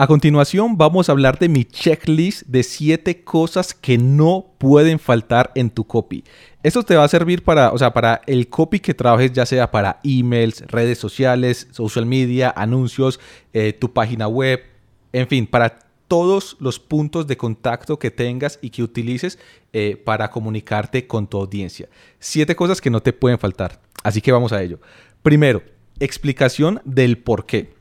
A 0.00 0.06
continuación 0.06 0.78
vamos 0.78 1.10
a 1.10 1.12
hablar 1.12 1.38
de 1.38 1.50
mi 1.50 1.66
checklist 1.66 2.46
de 2.46 2.62
7 2.62 3.22
cosas 3.22 3.74
que 3.74 3.98
no 3.98 4.46
pueden 4.56 4.98
faltar 4.98 5.52
en 5.54 5.68
tu 5.68 5.86
copy. 5.86 6.24
Esto 6.62 6.82
te 6.82 6.96
va 6.96 7.04
a 7.04 7.08
servir 7.08 7.44
para, 7.44 7.70
o 7.70 7.76
sea, 7.76 7.92
para 7.92 8.22
el 8.26 8.48
copy 8.48 8.80
que 8.80 8.94
trabajes, 8.94 9.30
ya 9.30 9.44
sea 9.44 9.70
para 9.70 10.00
emails, 10.02 10.62
redes 10.68 10.96
sociales, 10.96 11.68
social 11.72 12.06
media, 12.06 12.50
anuncios, 12.56 13.20
eh, 13.52 13.74
tu 13.74 13.92
página 13.92 14.26
web, 14.26 14.62
en 15.12 15.28
fin, 15.28 15.46
para 15.46 15.80
todos 16.08 16.56
los 16.60 16.78
puntos 16.78 17.26
de 17.26 17.36
contacto 17.36 17.98
que 17.98 18.10
tengas 18.10 18.58
y 18.62 18.70
que 18.70 18.82
utilices 18.82 19.38
eh, 19.74 20.00
para 20.02 20.30
comunicarte 20.30 21.06
con 21.06 21.26
tu 21.26 21.36
audiencia. 21.36 21.90
Siete 22.18 22.56
cosas 22.56 22.80
que 22.80 22.88
no 22.88 23.02
te 23.02 23.12
pueden 23.12 23.38
faltar. 23.38 23.82
Así 24.02 24.22
que 24.22 24.32
vamos 24.32 24.52
a 24.52 24.62
ello. 24.62 24.80
Primero, 25.22 25.62
explicación 25.98 26.80
del 26.86 27.18
por 27.18 27.44
qué. 27.44 27.78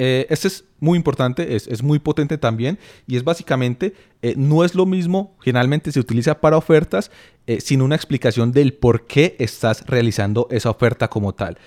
Este 0.00 0.48
es 0.48 0.64
muy 0.80 0.96
importante, 0.96 1.54
es, 1.54 1.82
muy 1.82 1.98
potente 1.98 2.38
también 2.38 2.78
y 3.06 3.16
es 3.16 3.24
básicamente, 3.24 3.94
eh, 4.22 4.34
no 4.36 4.64
es 4.64 4.74
lo 4.74 4.86
mismo, 4.86 5.36
generalmente 5.40 5.92
se 5.92 6.00
utiliza 6.00 6.40
para 6.40 6.56
ofertas 6.56 7.10
eh, 7.46 7.60
sin 7.60 7.82
una 7.82 7.96
explicación 7.96 8.52
del 8.52 8.72
por 8.72 9.06
qué 9.06 9.36
estás 9.38 9.84
realizando 9.86 10.48
esa 10.50 10.70
oferta 10.70 11.08
como 11.08 11.34
tal. 11.34 11.58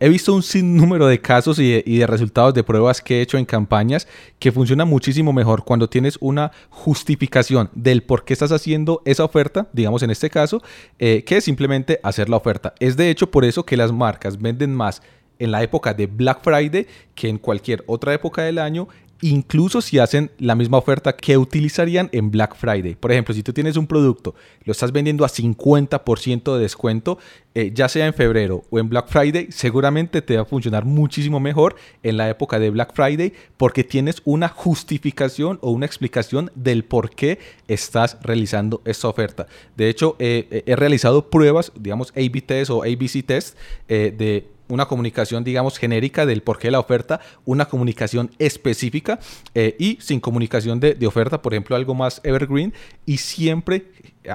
He 0.00 0.08
visto 0.08 0.32
un 0.32 0.44
sinnúmero 0.44 1.08
de 1.08 1.20
casos 1.20 1.58
y 1.58 1.82
de, 1.82 2.06
resultados 2.06 2.54
de 2.54 2.62
pruebas 2.62 3.00
que 3.00 3.18
he 3.18 3.22
hecho 3.22 3.36
en 3.36 3.44
campañas 3.44 4.06
que 4.38 4.52
funciona 4.52 4.84
muchísimo 4.84 5.32
mejor 5.32 5.64
cuando 5.64 5.88
tienes 5.88 6.18
una 6.20 6.52
justificación 6.70 7.68
del 7.74 8.04
por 8.04 8.24
qué 8.24 8.34
estás 8.34 8.52
haciendo 8.52 9.02
esa 9.06 9.24
oferta, 9.24 9.66
digamos 9.72 10.04
en 10.04 10.10
este 10.10 10.30
caso, 10.30 10.62
que 10.98 11.40
simplemente 11.40 11.98
hacer 12.04 12.28
la 12.28 12.36
oferta. 12.36 12.74
Es 12.78 12.96
de 12.96 13.10
hecho 13.10 13.32
por 13.32 13.44
eso 13.44 13.66
que 13.66 13.76
las 13.76 13.90
marcas 13.90 14.40
venden 14.40 14.72
más 14.72 15.02
en 15.38 15.50
la 15.50 15.62
época 15.62 15.94
de 15.94 16.06
Black 16.06 16.40
Friday 16.42 16.86
que 17.14 17.28
en 17.28 17.38
cualquier 17.38 17.84
otra 17.86 18.14
época 18.14 18.42
del 18.42 18.58
año, 18.58 18.88
incluso 19.20 19.80
si 19.80 19.98
hacen 19.98 20.30
la 20.38 20.54
misma 20.54 20.78
oferta 20.78 21.16
que 21.16 21.36
utilizarían 21.36 22.08
en 22.12 22.30
Black 22.30 22.56
Friday. 22.56 22.94
Por 22.94 23.12
ejemplo, 23.12 23.34
si 23.34 23.42
tú 23.42 23.52
tienes 23.52 23.76
un 23.76 23.86
producto, 23.86 24.34
lo 24.64 24.72
estás 24.72 24.92
vendiendo 24.92 25.24
a 25.24 25.28
50% 25.28 26.54
de 26.54 26.60
descuento, 26.60 27.18
eh, 27.54 27.72
ya 27.74 27.88
sea 27.88 28.06
en 28.06 28.14
febrero 28.14 28.64
o 28.70 28.78
en 28.78 28.88
Black 28.88 29.08
Friday, 29.08 29.48
seguramente 29.50 30.22
te 30.22 30.36
va 30.36 30.42
a 30.42 30.44
funcionar 30.44 30.84
muchísimo 30.84 31.40
mejor 31.40 31.74
en 32.02 32.16
la 32.16 32.28
época 32.28 32.58
de 32.58 32.70
Black 32.70 32.92
Friday 32.94 33.32
porque 33.56 33.82
tienes 33.82 34.22
una 34.24 34.48
justificación 34.48 35.58
o 35.62 35.70
una 35.70 35.86
explicación 35.86 36.52
del 36.54 36.84
por 36.84 37.10
qué 37.10 37.38
estás 37.66 38.18
realizando 38.22 38.82
esta 38.84 39.08
oferta. 39.08 39.46
De 39.76 39.88
hecho, 39.88 40.16
he 40.18 40.74
realizado 40.76 41.30
pruebas, 41.30 41.72
digamos, 41.74 42.12
A-B 42.12 42.44
o 42.70 42.82
ABC 42.82 43.24
test 43.24 43.56
eh, 43.88 44.14
de 44.16 44.57
una 44.68 44.86
comunicación, 44.86 45.44
digamos, 45.44 45.78
genérica 45.78 46.26
del 46.26 46.42
porqué 46.42 46.68
de 46.68 46.72
la 46.72 46.80
oferta, 46.80 47.20
una 47.44 47.66
comunicación 47.66 48.30
específica 48.38 49.18
eh, 49.54 49.76
y 49.78 49.98
sin 50.00 50.20
comunicación 50.20 50.80
de, 50.80 51.06
oferta, 51.06 51.42
por 51.42 51.54
ejemplo, 51.54 51.76
algo 51.76 51.94
más 51.94 52.20
evergreen 52.24 52.74
y 53.06 53.18
siempre 53.18 53.86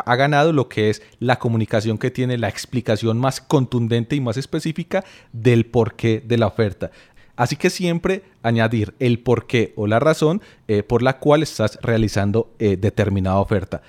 ha 0.06 0.16
ganado 0.16 0.54
lo 0.54 0.70
que 0.70 0.90
es 0.90 1.02
la 1.20 1.38
comunicación 1.38 1.98
que 1.98 2.10
tiene 2.10 2.38
la 2.38 2.50
explicación 2.50 3.20
más 3.20 3.42
contundente 3.42 4.16
y 4.16 4.22
más 4.22 4.38
específica 4.38 5.04
del 5.32 5.66
porqué 5.66 6.24
de 6.26 6.38
la 6.38 6.48
oferta. 6.48 6.92
Así 7.36 7.56
que 7.56 7.70
siempre 7.70 8.24
añadir 8.44 8.94
el 9.00 9.20
porqué 9.20 9.74
o 9.76 9.88
la 9.88 10.00
razón 10.00 10.42
eh, 10.68 10.84
por 10.84 11.02
la 11.02 11.18
cual 11.18 11.42
estás 11.42 11.80
realizando 11.82 12.54
eh, 12.60 12.78
determinada 12.78 13.38
oferta. 13.38 13.82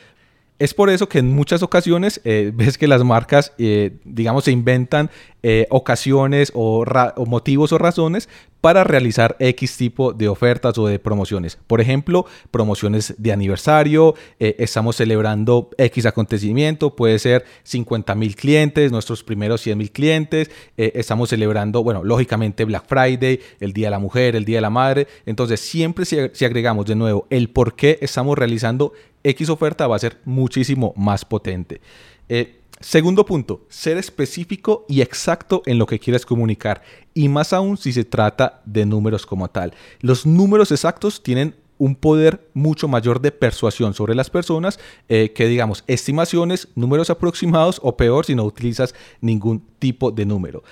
Es 0.57 0.73
por 0.73 0.89
eso 0.89 1.09
que 1.09 1.19
en 1.19 1.33
muchas 1.33 1.63
ocasiones 1.63 2.21
eh, 2.25 2.53
ves 2.55 2.79
que 2.79 2.87
las 2.87 3.03
marcas, 3.03 3.53
eh, 3.59 3.97
digamos, 4.05 4.45
se 4.45 4.53
inventan 4.53 5.11
eh, 5.43 5.67
ocasiones 5.69 6.53
o, 6.55 6.85
motivos 7.27 7.73
o 7.73 7.79
razones 7.79 8.29
para 8.61 8.83
realizar 8.83 9.37
X 9.41 9.77
tipo 9.77 10.15
de 10.15 10.29
ofertas 10.29 10.79
o 10.79 10.87
de 10.87 10.99
promociones. 10.99 11.59
Por 11.67 11.83
ejemplo, 11.83 12.25
promociones 12.51 13.15
de 13.19 13.31
aniversario, 13.31 14.15
estamos 14.39 14.97
celebrando 14.97 15.69
X 15.77 16.07
acontecimiento, 16.07 16.97
puede 16.97 17.19
ser 17.19 17.45
50 17.65 18.15
mil 18.15 18.35
clientes, 18.35 18.91
nuestros 18.91 19.23
primeros 19.23 19.61
100 19.61 19.77
mil 19.77 19.91
clientes, 19.91 20.51
estamos 20.79 21.29
celebrando, 21.29 21.83
bueno, 21.83 22.05
lógicamente 22.05 22.65
Black 22.65 22.87
Friday, 22.87 23.39
el 23.61 23.75
Día 23.75 23.89
de 23.89 23.91
la 23.91 23.99
Mujer, 23.99 24.35
el 24.35 24.47
Día 24.47 24.57
de 24.57 24.63
la 24.63 24.71
Madre. 24.71 25.09
Entonces, 25.27 25.61
siempre 25.61 26.07
si, 26.07 26.17
si 26.33 26.47
agregamos 26.47 26.87
de 26.87 26.95
nuevo 26.95 27.27
el 27.29 27.51
por 27.51 27.77
qué 27.77 27.99
estamos 28.01 28.39
realizando 28.39 28.95
X 29.25 29.49
oferta 29.49 29.87
va 29.87 29.97
a 29.97 29.99
ser 29.99 30.19
muchísimo 30.25 30.93
más 30.97 31.25
potente. 31.25 31.81
Eh, 32.29 32.61
segundo 32.81 33.25
punto, 33.25 33.67
ser 33.69 33.97
específico 33.97 34.85
y 34.89 35.01
exacto 35.01 35.63
en 35.67 35.79
lo 35.79 35.87
que 35.87 35.99
quieres 35.99 36.25
comunicar. 36.25 36.83
Y 37.15 37.29
más 37.29 37.53
aún 37.53 37.77
si 37.77 37.93
se 37.93 38.05
trata 38.05 38.63
de 38.65 38.87
números 38.87 39.27
como 39.27 39.49
tal. 39.49 39.75
Los 40.01 40.27
números 40.27 40.71
exactos 40.71 41.23
tienen 41.23 41.57
un 41.79 41.97
poder 41.97 42.49
mucho 42.55 42.87
mayor 42.87 43.21
de 43.21 43.33
persuasión 43.33 43.95
sobre 43.95 44.15
las 44.15 44.31
personas 44.31 44.79
eh, 45.09 45.33
que 45.35 45.47
digamos 45.47 45.83
estimaciones, 45.89 46.69
números 46.77 47.11
aproximados 47.11 47.81
o 47.83 47.97
peor 47.97 48.27
si 48.27 48.37
no 48.37 48.45
utilizas 48.45 48.95
ningún 49.21 49.61
tipo 49.81 50.13
de 50.13 50.25
número 50.25 50.63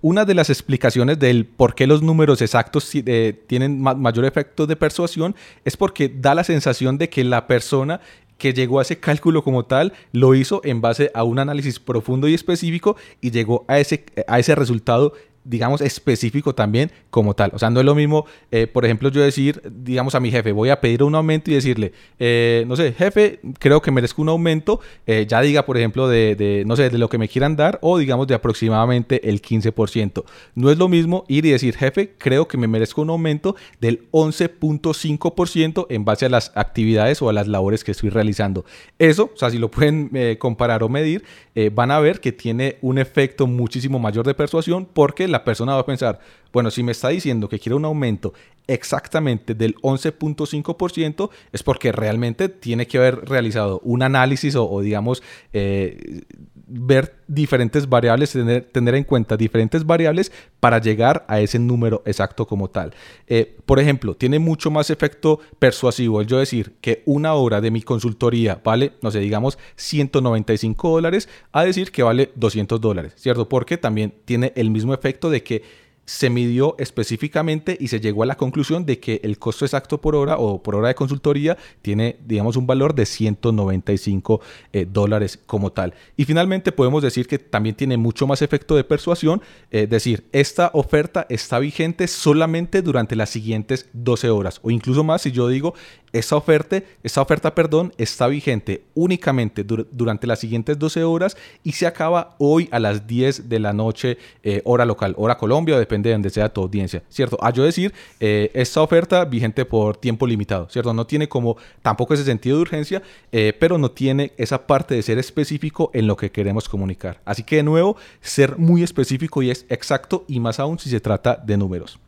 una 0.00 0.24
de 0.24 0.34
las 0.34 0.50
explicaciones 0.50 1.18
del 1.18 1.44
por 1.44 1.74
qué 1.74 1.86
los 1.86 2.02
números 2.02 2.40
exactos 2.42 2.90
eh, 2.94 3.40
tienen 3.46 3.80
mayor 3.80 4.24
efecto 4.24 4.66
de 4.66 4.76
persuasión 4.76 5.34
es 5.64 5.76
porque 5.76 6.08
da 6.08 6.34
la 6.34 6.44
sensación 6.44 6.98
de 6.98 7.08
que 7.08 7.24
la 7.24 7.46
persona 7.46 8.00
que 8.38 8.52
llegó 8.52 8.78
a 8.78 8.82
ese 8.82 9.00
cálculo 9.00 9.42
como 9.42 9.64
tal 9.64 9.92
lo 10.12 10.34
hizo 10.34 10.60
en 10.64 10.80
base 10.80 11.10
a 11.14 11.24
un 11.24 11.40
análisis 11.40 11.80
profundo 11.80 12.28
y 12.28 12.34
específico 12.34 12.96
y 13.20 13.32
llegó 13.32 13.64
a 13.66 13.80
ese, 13.80 14.04
a 14.28 14.38
ese 14.38 14.54
resultado 14.54 15.12
digamos, 15.48 15.80
específico 15.80 16.54
también 16.54 16.92
como 17.10 17.34
tal. 17.34 17.50
O 17.54 17.58
sea, 17.58 17.70
no 17.70 17.80
es 17.80 17.86
lo 17.86 17.94
mismo, 17.94 18.26
eh, 18.50 18.66
por 18.66 18.84
ejemplo, 18.84 19.08
yo 19.08 19.22
decir, 19.22 19.62
digamos, 19.82 20.14
a 20.14 20.20
mi 20.20 20.30
jefe, 20.30 20.52
voy 20.52 20.68
a 20.68 20.80
pedir 20.80 21.02
un 21.02 21.14
aumento 21.14 21.50
y 21.50 21.54
decirle, 21.54 21.92
eh, 22.18 22.64
no 22.68 22.76
sé, 22.76 22.92
jefe, 22.92 23.40
creo 23.58 23.80
que 23.80 23.90
merezco 23.90 24.20
un 24.20 24.28
aumento, 24.28 24.80
eh, 25.06 25.24
ya 25.26 25.40
diga, 25.40 25.64
por 25.64 25.78
ejemplo, 25.78 26.06
de, 26.06 26.64
no 26.66 26.76
sé, 26.76 26.90
de 26.90 26.98
lo 26.98 27.08
que 27.08 27.16
me 27.16 27.28
quieran 27.28 27.56
dar 27.56 27.78
o 27.80 27.96
digamos 27.96 28.26
de 28.26 28.34
aproximadamente 28.34 29.28
el 29.28 29.40
15%. 29.40 30.24
No 30.54 30.70
es 30.70 30.76
lo 30.76 30.88
mismo 30.88 31.24
ir 31.28 31.46
y 31.46 31.50
decir, 31.50 31.74
jefe, 31.76 32.12
creo 32.18 32.46
que 32.46 32.58
me 32.58 32.68
merezco 32.68 33.00
un 33.00 33.10
aumento 33.10 33.56
del 33.80 34.10
11.5% 34.10 35.86
en 35.88 36.04
base 36.04 36.26
a 36.26 36.28
las 36.28 36.52
actividades 36.54 37.22
o 37.22 37.30
a 37.30 37.32
las 37.32 37.48
labores 37.48 37.84
que 37.84 37.92
estoy 37.92 38.10
realizando. 38.10 38.66
Eso, 38.98 39.30
o 39.34 39.36
sea, 39.36 39.50
si 39.50 39.58
lo 39.58 39.70
pueden 39.70 40.10
comparar 40.38 40.82
o 40.82 40.88
medir, 40.88 41.24
van 41.72 41.90
a 41.90 42.00
ver 42.00 42.20
que 42.20 42.32
tiene 42.32 42.76
un 42.82 42.98
efecto 42.98 43.46
muchísimo 43.46 43.98
mayor 43.98 44.26
de 44.26 44.34
persuasión 44.34 44.86
porque 44.92 45.26
la 45.26 45.37
persona 45.44 45.74
va 45.74 45.80
a 45.80 45.86
pensar, 45.86 46.20
bueno, 46.52 46.70
si 46.70 46.82
me 46.82 46.92
está 46.92 47.08
diciendo 47.08 47.48
que 47.48 47.58
quiere 47.58 47.76
un 47.76 47.84
aumento 47.84 48.32
exactamente 48.68 49.54
del 49.54 49.74
11.5%, 49.76 51.30
es 51.52 51.62
porque 51.62 51.90
realmente 51.90 52.48
tiene 52.48 52.86
que 52.86 52.98
haber 52.98 53.28
realizado 53.28 53.80
un 53.82 54.02
análisis 54.02 54.54
o, 54.54 54.80
digamos, 54.80 55.22
eh, 55.52 56.22
ver 56.68 57.16
diferentes 57.26 57.88
variables, 57.88 58.32
tener, 58.32 58.64
tener, 58.64 58.94
en 58.94 59.04
cuenta 59.04 59.36
diferentes 59.36 59.86
variables 59.86 60.30
para 60.60 60.80
llegar 60.80 61.24
a 61.28 61.40
ese 61.40 61.58
número 61.58 62.02
exacto 62.04 62.46
como 62.46 62.68
tal. 62.68 62.94
Eh, 63.26 63.56
por 63.64 63.78
ejemplo, 63.78 64.14
tiene 64.14 64.38
mucho 64.38 64.70
más 64.70 64.90
efecto 64.90 65.40
persuasivo 65.58 66.20
el 66.20 66.26
yo 66.26 66.38
decir 66.38 66.74
que 66.80 67.02
una 67.06 67.32
hora 67.34 67.60
de 67.60 67.70
mi 67.70 67.80
consultoría 67.82 68.60
vale, 68.62 68.92
no 69.00 69.10
sé, 69.10 69.20
digamos 69.20 69.58
195 69.76 70.90
dólares, 70.90 71.28
a 71.52 71.64
decir 71.64 71.90
que 71.90 72.02
vale 72.02 72.32
200 72.34 72.80
dólares, 72.80 73.14
¿cierto? 73.16 73.48
Porque 73.48 73.78
también 73.78 74.12
tiene 74.26 74.52
el 74.54 74.70
mismo 74.70 74.92
efecto 74.92 75.30
de 75.30 75.42
que 75.42 75.87
se 76.08 76.30
midió 76.30 76.74
específicamente 76.78 77.76
y 77.78 77.88
se 77.88 78.00
llegó 78.00 78.22
a 78.22 78.26
la 78.26 78.38
conclusión 78.38 78.86
de 78.86 78.98
que 78.98 79.20
el 79.24 79.38
costo 79.38 79.66
exacto 79.66 80.00
por 80.00 80.16
hora 80.16 80.38
o 80.38 80.62
por 80.62 80.74
hora 80.74 80.88
de 80.88 80.94
consultoría 80.94 81.58
tiene, 81.82 82.16
digamos, 82.24 82.56
un 82.56 82.66
valor 82.66 82.94
de 82.94 83.04
195 83.04 84.40
eh, 84.72 84.86
dólares 84.90 85.38
como 85.44 85.70
tal. 85.70 85.92
Y 86.16 86.24
finalmente 86.24 86.72
podemos 86.72 87.02
decir 87.02 87.26
que 87.26 87.38
también 87.38 87.74
tiene 87.74 87.98
mucho 87.98 88.26
más 88.26 88.40
efecto 88.40 88.74
de 88.74 88.84
persuasión, 88.84 89.42
es 89.70 89.90
decir, 89.90 90.24
esta 90.32 90.70
oferta 90.72 91.26
está 91.28 91.58
vigente 91.58 92.08
solamente 92.08 92.80
durante 92.80 93.14
las 93.14 93.28
siguientes 93.28 93.90
12 93.92 94.30
horas 94.30 94.60
o 94.62 94.70
incluso 94.70 95.04
más 95.04 95.20
si 95.20 95.30
yo 95.30 95.46
digo 95.48 95.74
esta 96.12 96.36
oferta, 96.36 96.82
esta 97.02 97.20
oferta 97.20 97.54
perdón, 97.54 97.92
está 97.98 98.26
vigente 98.28 98.84
únicamente 98.94 99.64
durante 99.64 100.26
las 100.26 100.38
siguientes 100.38 100.78
12 100.78 101.04
horas 101.04 101.36
y 101.62 101.72
se 101.72 101.86
acaba 101.86 102.36
hoy 102.38 102.68
a 102.70 102.78
las 102.78 103.06
10 103.06 103.48
de 103.48 103.58
la 103.58 103.72
noche, 103.72 104.18
eh, 104.42 104.62
hora 104.64 104.84
local, 104.84 105.14
hora 105.16 105.36
Colombia, 105.36 105.78
depende 105.78 106.08
de 106.08 106.14
donde 106.14 106.30
sea 106.30 106.48
tu 106.48 106.62
audiencia, 106.62 107.02
¿cierto? 107.08 107.38
A 107.40 107.50
yo 107.50 107.62
decir, 107.62 107.92
eh, 108.20 108.50
esta 108.54 108.82
oferta 108.82 109.24
vigente 109.24 109.64
por 109.64 109.96
tiempo 109.96 110.26
limitado, 110.26 110.68
¿cierto? 110.70 110.92
No 110.94 111.06
tiene 111.06 111.28
como 111.28 111.56
tampoco 111.82 112.14
ese 112.14 112.24
sentido 112.24 112.56
de 112.56 112.62
urgencia, 112.62 113.02
eh, 113.32 113.52
pero 113.58 113.78
no 113.78 113.90
tiene 113.90 114.32
esa 114.36 114.66
parte 114.66 114.94
de 114.94 115.02
ser 115.02 115.18
específico 115.18 115.90
en 115.94 116.06
lo 116.06 116.16
que 116.16 116.30
queremos 116.30 116.68
comunicar. 116.68 117.20
Así 117.24 117.42
que 117.42 117.56
de 117.56 117.62
nuevo, 117.62 117.96
ser 118.20 118.58
muy 118.58 118.82
específico 118.82 119.42
y 119.42 119.50
es 119.50 119.66
exacto 119.68 120.24
y 120.28 120.40
más 120.40 120.58
aún 120.58 120.78
si 120.78 120.90
se 120.90 121.00
trata 121.00 121.36
de 121.36 121.56
números. 121.56 121.98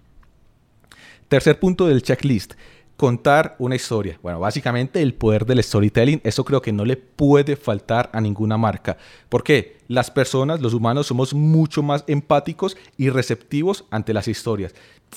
Tercer 1.29 1.61
punto 1.61 1.87
del 1.87 2.03
checklist 2.03 2.55
contar 3.01 3.57
una 3.59 3.77
historia. 3.77 4.19
Bueno, 4.23 4.41
básicamente 4.41 5.01
el 5.01 5.15
poder 5.15 5.47
del 5.47 5.63
storytelling, 5.63 6.21
eso 6.23 6.45
creo 6.45 6.61
que 6.61 6.71
no 6.71 6.85
le 6.85 6.99
puede 6.99 7.57
faltar 7.57 8.11
a 8.13 8.21
ninguna 8.21 8.59
marca. 8.59 8.99
¿Por 9.31 9.43
qué? 9.43 9.80
Las 9.91 10.13
personas, 10.13 10.61
los 10.61 10.73
humanos, 10.73 11.09
somos 11.09 11.35
mucho 11.35 11.83
más 11.83 12.05
empáticos 12.07 12.77
y 12.97 13.11
receptivos 13.11 13.87
ante 13.91 14.15
las 14.15 14.29
historias. 14.29 14.73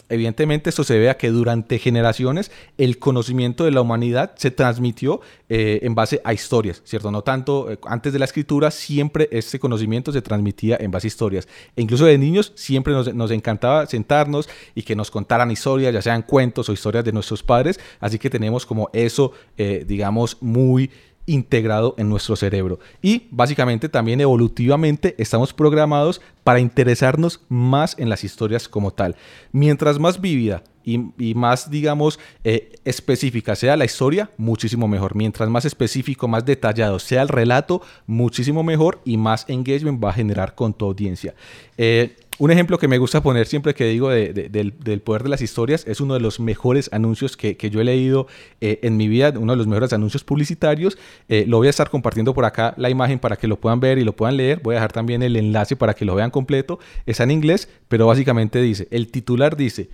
Evidentemente 0.09 0.71
esto 0.71 0.83
se 0.83 0.97
ve 0.97 1.11
a 1.11 1.17
que 1.17 1.29
durante 1.29 1.77
generaciones 1.77 2.49
el 2.79 2.97
conocimiento 2.97 3.65
de 3.65 3.69
la 3.69 3.81
humanidad 3.81 4.33
se 4.35 4.49
transmitió 4.49 5.21
eh, 5.47 5.81
en 5.83 5.93
base 5.93 6.21
a 6.23 6.33
historias, 6.33 6.81
¿cierto? 6.85 7.11
No 7.11 7.21
tanto 7.21 7.71
eh, 7.71 7.77
antes 7.85 8.13
de 8.13 8.17
la 8.17 8.25
escritura, 8.25 8.71
siempre 8.71 9.29
este 9.31 9.59
conocimiento 9.59 10.11
se 10.11 10.23
transmitía 10.23 10.75
en 10.79 10.89
base 10.89 11.05
a 11.05 11.09
historias. 11.09 11.47
E 11.75 11.81
incluso 11.83 12.05
de 12.05 12.17
niños 12.17 12.51
siempre 12.55 12.93
nos, 12.93 13.29
encantaba 13.29 13.85
sentarnos 13.85 14.49
y 14.73 14.81
que 14.81 14.95
nos 14.95 15.11
contaran 15.11 15.51
historias, 15.51 15.93
ya 15.93 16.01
sean 16.01 16.23
cuentos 16.23 16.67
o 16.67 16.73
historias 16.73 17.05
de 17.05 17.11
nuestros 17.11 17.43
padres, 17.43 17.79
así 17.99 18.17
que 18.17 18.31
tenemos 18.31 18.65
como 18.65 18.89
eso, 18.91 19.33
eh, 19.55 19.85
digamos, 19.87 20.37
muy 20.41 20.89
integrado 21.25 21.95
en 21.97 22.09
nuestro 22.09 22.35
cerebro. 22.35 22.79
Y 23.01 23.27
básicamente 23.31 23.89
también 23.89 24.21
evolutivamente 24.21 25.15
estamos 25.17 25.53
programados 25.53 26.21
para 26.43 26.59
interesarnos 26.59 27.41
más 27.49 27.95
en 27.97 28.09
las 28.09 28.23
historias 28.23 28.67
como 28.67 28.91
tal. 28.91 29.15
Mientras 29.51 29.99
más 29.99 30.19
vívida 30.19 30.63
y, 30.83 31.33
más, 31.33 31.69
digamos, 31.69 32.19
eh, 32.43 32.73
específica 32.83 33.55
sea 33.55 33.77
la 33.77 33.85
historia, 33.85 34.29
muchísimo 34.37 34.87
mejor. 34.87 35.15
Mientras 35.15 35.49
más 35.49 35.63
específico, 35.65 36.27
más 36.27 36.45
detallado 36.45 36.99
sea 36.99 37.21
el 37.21 37.29
relato, 37.29 37.81
muchísimo 38.05 38.63
mejor 38.63 39.01
y 39.05 39.15
más 39.17 39.45
engagement 39.47 40.03
va 40.03 40.09
a 40.09 40.13
generar 40.13 40.55
con 40.55 40.73
tu 40.73 40.85
audiencia. 40.85 41.33
Eh, 41.77 42.15
un 42.39 42.49
ejemplo 42.49 42.79
que 42.79 42.87
me 42.87 42.97
gusta 42.97 43.21
poner 43.21 43.45
siempre 43.45 43.75
que 43.75 43.85
digo 43.85 44.09
del, 44.09 45.01
poder 45.03 45.23
de 45.23 45.29
las 45.29 45.41
historias 45.41 45.85
es 45.87 46.01
uno 46.01 46.15
de 46.15 46.19
los 46.19 46.39
mejores 46.39 46.89
anuncios 46.91 47.37
que, 47.37 47.55
yo 47.69 47.79
he 47.79 47.83
leído 47.83 48.27
eh, 48.59 48.79
en 48.81 48.97
mi 48.97 49.07
vida, 49.07 49.33
uno 49.37 49.53
de 49.53 49.57
los 49.57 49.67
mejores 49.67 49.93
anuncios 49.93 50.23
publicitarios. 50.23 50.97
Eh, 51.29 51.45
lo 51.47 51.57
voy 51.57 51.67
a 51.67 51.69
estar 51.69 51.91
compartiendo 51.91 52.33
por 52.33 52.45
acá 52.45 52.73
la 52.77 52.89
imagen 52.89 53.19
para 53.19 53.35
que 53.35 53.47
lo 53.47 53.59
puedan 53.59 53.79
ver 53.79 53.99
y 53.99 54.03
lo 54.03 54.15
puedan 54.15 54.37
leer. 54.37 54.61
Voy 54.63 54.73
a 54.73 54.77
dejar 54.77 54.91
también 54.91 55.21
el 55.21 55.35
enlace 55.35 55.75
para 55.75 55.93
que 55.93 56.05
lo 56.05 56.15
vean 56.15 56.31
completo. 56.33 56.79
Está 57.05 57.23
en 57.23 57.31
inglés, 57.31 57.69
pero 57.87 58.07
básicamente 58.07 58.61
dice, 58.61 58.89
el 58.91 59.09
titular 59.09 59.55
dice, 59.55 59.89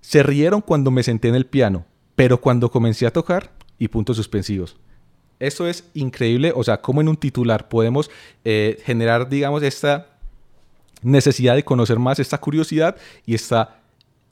se 0.00 0.22
rieron 0.22 0.62
cuando 0.62 0.90
me 0.90 1.02
senté 1.02 1.28
en 1.28 1.34
el 1.34 1.44
piano, 1.44 1.84
pero 2.16 2.40
cuando 2.40 2.70
comencé 2.70 3.06
a 3.06 3.12
tocar 3.12 3.52
y 3.78 3.88
puntos 3.88 4.16
suspensivos. 4.16 4.78
Eso 5.38 5.66
es 5.66 5.84
increíble, 5.94 6.52
o 6.54 6.64
sea, 6.64 6.80
cómo 6.80 7.00
en 7.02 7.08
un 7.08 7.16
titular 7.16 7.68
podemos 7.68 8.10
eh, 8.44 8.78
generar, 8.84 9.28
digamos, 9.28 9.62
esta 9.62 10.06
necesidad 11.02 11.54
de 11.54 11.64
conocer 11.64 11.98
más, 11.98 12.18
esta 12.18 12.38
curiosidad 12.38 12.96
y 13.26 13.34
está 13.34 13.80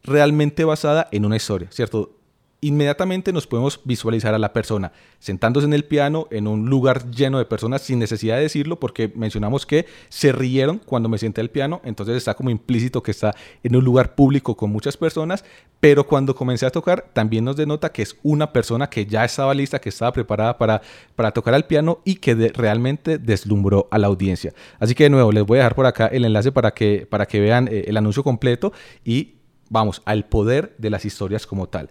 realmente 0.02 0.64
basada 0.64 1.08
en 1.12 1.25
una 1.25 1.37
historia, 1.37 1.69
¿cierto? 1.70 2.18
Inmediatamente 2.60 3.32
nos 3.32 3.46
podemos 3.46 3.81
visualizar 3.84 4.34
a 4.34 4.38
la 4.38 4.52
persona 4.52 4.93
sentándose 5.20 5.66
en 5.66 5.75
el 5.75 5.84
piano 5.84 6.26
en 6.31 6.46
un 6.46 6.69
lugar 6.69 7.10
lleno 7.10 7.38
de 7.38 7.44
personas 7.44 7.82
sin 7.82 7.99
necesidad 7.99 8.37
de 8.37 8.43
decirlo 8.43 8.81
porque 8.81 9.12
mencionamos 9.14 9.64
que 9.64 9.87
se 10.08 10.32
rieron 10.32 10.78
cuando 10.78 11.08
me 11.08 11.19
senté 11.19 11.40
al 11.40 11.50
piano, 11.50 11.81
entonces 11.84 12.16
está 12.16 12.34
como 12.34 12.50
implícito 12.50 13.02
que 13.02 13.12
está 13.12 13.34
en 13.62 13.76
un 13.76 13.84
lugar 13.84 14.14
público 14.14 14.56
con 14.56 14.70
muchas 14.70 14.96
personas, 14.96 15.44
pero 15.81 16.06
cuando 16.06 16.34
comencé 16.34 16.66
a 16.66 16.70
tocar 16.70 17.10
también 17.12 17.44
nos 17.44 17.56
denota 17.56 17.90
que 17.90 18.02
es 18.02 18.16
una 18.22 18.52
persona 18.52 18.90
que 18.90 19.06
ya 19.06 19.25
estaba 19.25 19.54
lista, 19.54 19.81
que 19.81 19.88
estaba 19.88 20.12
preparada 20.12 20.58
para, 20.58 20.82
para 21.14 21.31
tocar 21.31 21.54
al 21.54 21.66
piano 21.66 22.00
y 22.04 22.16
que 22.16 22.34
realmente 22.54 23.19
deslumbró 23.19 23.88
a 23.90 23.99
la 23.99 24.08
audiencia. 24.08 24.52
Así 24.81 24.94
que 24.94 25.04
de 25.04 25.11
nuevo 25.11 25.31
les 25.31 25.44
voy 25.44 25.58
a 25.58 25.62
dejar 25.62 25.75
por 25.76 25.87
acá 25.87 26.06
el 26.08 26.25
enlace 26.25 26.50
para 26.50 26.72
que, 26.72 27.06
para 27.08 27.26
que 27.26 27.40
vean 27.40 27.69
eh, 27.69 27.84
el 27.87 27.96
anuncio 27.96 28.25
completo 28.25 28.72
y 29.04 29.34
vamos 29.70 30.02
al 30.04 30.25
poder 30.26 30.75
de 30.78 30.90
las 30.90 31.04
historias 31.04 31.46
como 31.46 31.69
tal. 31.69 31.90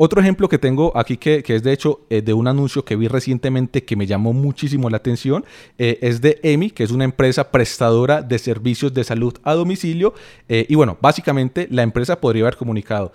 Otro 0.00 0.20
ejemplo 0.20 0.48
que 0.48 0.58
tengo 0.58 0.96
aquí, 0.96 1.16
que, 1.16 1.42
es 1.44 1.64
de 1.64 1.72
hecho 1.72 2.02
eh, 2.08 2.22
de 2.22 2.32
un 2.32 2.46
anuncio 2.46 2.84
que 2.84 2.94
vi 2.94 3.08
recientemente 3.08 3.82
que 3.82 3.96
me 3.96 4.06
llamó 4.06 4.32
muchísimo 4.32 4.88
la 4.90 4.98
atención, 4.98 5.44
eh, 5.76 5.98
es 6.02 6.20
de 6.20 6.38
EMI, 6.44 6.70
que 6.70 6.84
es 6.84 6.92
una 6.92 7.02
empresa 7.02 7.50
prestadora 7.50 8.22
de 8.22 8.38
servicios 8.38 8.94
de 8.94 9.02
salud 9.02 9.34
a 9.42 9.54
domicilio. 9.54 10.14
Eh, 10.48 10.66
y 10.68 10.76
bueno, 10.76 10.96
básicamente 11.00 11.66
la 11.72 11.82
empresa 11.82 12.20
podría 12.20 12.44
haber 12.44 12.56
comunicado, 12.56 13.12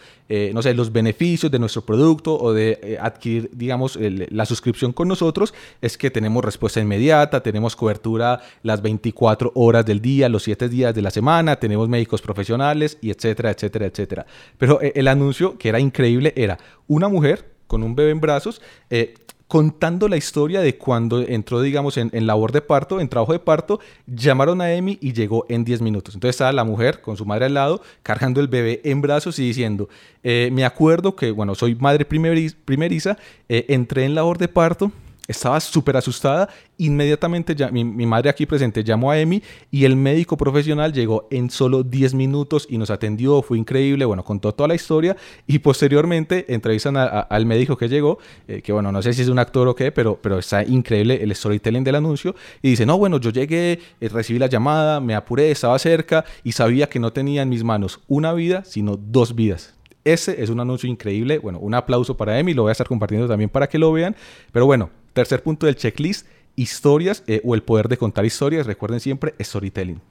no 0.51 0.63
sé, 0.63 0.73
los 0.73 0.91
beneficios 0.91 1.51
de 1.51 1.59
nuestro 1.59 1.83
producto 1.83 2.35
o 2.35 2.53
de 2.53 2.97
adquirir, 2.99 3.51
digamos, 3.53 3.99
la 4.01 4.47
suscripción 4.47 4.91
con 4.91 5.07
nosotros, 5.07 5.53
es 5.79 5.95
que 5.95 6.09
tenemos 6.09 6.43
respuesta 6.43 6.79
inmediata, 6.79 7.43
tenemos 7.43 7.75
cobertura 7.75 8.41
las 8.63 8.81
24 8.81 9.51
horas 9.53 9.85
del 9.85 10.01
día, 10.01 10.29
los 10.29 10.41
7 10.41 10.69
días 10.69 10.95
de 10.95 11.03
la 11.03 11.11
semana, 11.11 11.57
tenemos 11.57 11.87
médicos 11.87 12.23
profesionales 12.23 12.97
y 12.99 13.11
etcétera, 13.11 13.51
etcétera, 13.51 13.85
etcétera. 13.85 14.25
Pero 14.57 14.79
el 14.81 15.07
anuncio, 15.07 15.55
que 15.55 15.69
era 15.69 15.79
increíble, 15.79 16.33
era 16.35 16.57
una 16.87 17.07
mujer 17.07 17.53
con 17.67 17.83
un 17.83 17.95
bebé 17.95 18.11
en 18.11 18.21
brazos, 18.21 18.61
eh, 18.89 19.15
contando 19.47 20.07
la 20.07 20.17
historia 20.17 20.61
de 20.61 20.77
cuando 20.77 21.21
entró, 21.21 21.61
digamos, 21.61 21.97
en, 21.97 22.09
labor 22.25 22.51
de 22.51 22.61
parto, 22.61 22.99
en 22.99 23.07
trabajo 23.07 23.33
de 23.33 23.39
parto, 23.39 23.79
llamaron 24.07 24.61
a 24.61 24.73
Emi 24.73 24.97
y 24.99 25.13
llegó 25.13 25.45
en 25.47 25.63
10 25.63 25.81
minutos. 25.81 26.15
Entonces 26.15 26.35
estaba 26.35 26.51
la 26.51 26.63
mujer 26.63 27.01
con 27.01 27.17
su 27.17 27.25
madre 27.25 27.45
al 27.45 27.53
lado, 27.53 27.81
cargando 28.01 28.41
el 28.41 28.47
bebé 28.47 28.81
en 28.83 29.01
brazos 29.01 29.37
y 29.37 29.43
diciendo, 29.43 29.89
eh, 30.23 30.49
me 30.51 30.65
acuerdo 30.65 31.15
que, 31.15 31.29
bueno, 31.29 31.53
soy 31.53 31.75
madre 31.75 32.03
primeriza, 32.05 33.17
eh, 33.47 33.65
entré 33.69 34.05
en 34.05 34.15
labor 34.15 34.39
de 34.39 34.47
parto, 34.47 34.91
estaba 35.27 35.59
súper 35.59 35.97
asustada. 35.97 36.49
Inmediatamente 36.77 37.55
mi, 37.71 38.05
madre 38.05 38.29
aquí 38.29 38.45
presente 38.45 38.83
llamó 38.83 39.11
a 39.11 39.19
Emi 39.19 39.41
y 39.71 39.85
el 39.85 39.95
médico 39.95 40.35
profesional 40.35 40.91
llegó 40.91 41.27
en 41.31 41.49
solo 41.49 41.83
10 41.83 42.13
minutos 42.13 42.67
y 42.69 42.77
nos 42.77 42.89
atendió. 42.89 43.41
Fue 43.41 43.57
increíble. 43.57 44.05
Bueno, 44.05 44.23
contó 44.23 44.53
toda 44.53 44.67
la 44.67 44.75
historia 44.75 45.15
y 45.47 45.59
posteriormente 45.59 46.53
entrevistan 46.53 46.97
al 46.97 47.45
médico 47.45 47.77
que 47.77 47.87
llegó, 47.87 48.19
eh, 48.47 48.61
que 48.61 48.73
bueno, 48.73 48.91
no 48.91 49.01
sé 49.01 49.13
si 49.13 49.21
es 49.21 49.29
un 49.29 49.39
actor 49.39 49.67
o 49.67 49.75
qué, 49.75 49.91
pero, 49.91 50.19
pero 50.21 50.39
está 50.39 50.63
increíble 50.63 51.21
el 51.21 51.33
storytelling 51.33 51.83
del 51.83 51.95
anuncio. 51.95 52.35
Y 52.61 52.71
dice, 52.71 52.85
no, 52.85 52.97
bueno, 52.97 53.19
yo 53.19 53.29
llegué, 53.29 53.79
eh, 54.01 54.09
recibí 54.09 54.39
la 54.39 54.47
llamada, 54.47 54.99
me 54.99 55.15
apuré, 55.15 55.51
estaba 55.51 55.77
cerca 55.79 56.25
y 56.43 56.51
sabía 56.51 56.89
que 56.89 56.99
no 56.99 57.13
tenía 57.13 57.43
en 57.43 57.49
mis 57.49 57.63
manos 57.63 58.01
una 58.07 58.33
vida, 58.33 58.63
sino 58.65 58.97
dos 58.97 59.35
vidas. 59.35 59.75
Ese 60.03 60.43
es 60.43 60.49
un 60.49 60.59
anuncio 60.59 60.89
increíble. 60.89 61.37
Bueno, 61.37 61.59
un 61.59 61.73
aplauso 61.73 62.17
para 62.17 62.37
Emi, 62.37 62.53
lo 62.53 62.63
voy 62.63 62.69
a 62.69 62.73
estar 62.73 62.87
compartiendo 62.87 63.27
también 63.27 63.49
para 63.49 63.67
que 63.67 63.79
lo 63.79 63.91
vean. 63.91 64.15
Pero 64.51 64.65
bueno, 64.65 64.89
Tercer 65.13 65.43
punto 65.43 65.67
del 65.67 65.75
checklist, 65.75 66.25
historias 66.55 67.23
eh, 67.27 67.41
o 67.43 67.55
el 67.55 67.63
poder 67.63 67.87
de 67.87 67.97
contar 67.97 68.25
historias. 68.25 68.65
Recuerden 68.65 68.99
siempre, 68.99 69.35
storytelling. 69.39 70.01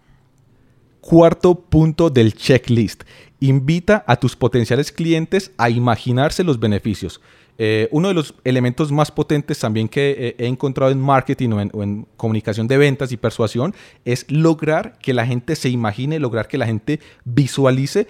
Cuarto 1.00 1.56
punto 1.56 2.10
del 2.10 2.34
checklist. 2.34 3.02
Invita 3.40 4.04
a 4.06 4.16
tus 4.16 4.36
potenciales 4.36 4.92
clientes 4.92 5.50
a 5.58 5.68
imaginarse 5.68 6.44
los 6.44 6.60
beneficios. 6.60 7.20
Eh, 7.58 7.88
uno 7.90 8.08
de 8.08 8.14
los 8.14 8.34
elementos 8.44 8.90
más 8.92 9.10
potentes 9.10 9.58
también 9.58 9.88
que 9.88 10.10
eh, 10.18 10.36
he 10.38 10.46
encontrado 10.46 10.90
en 10.90 11.00
marketing 11.00 11.50
o 11.50 11.82
en, 11.82 12.06
comunicación 12.16 12.66
de 12.66 12.78
ventas 12.78 13.12
y 13.12 13.16
persuasión 13.16 13.74
es 14.04 14.24
lograr 14.30 14.98
que 14.98 15.12
la 15.12 15.26
gente 15.26 15.56
se 15.56 15.68
imagine, 15.68 16.18
lograr 16.18 16.48
que 16.48 16.56
la 16.56 16.66
gente 16.66 17.00
visualice 17.24 18.06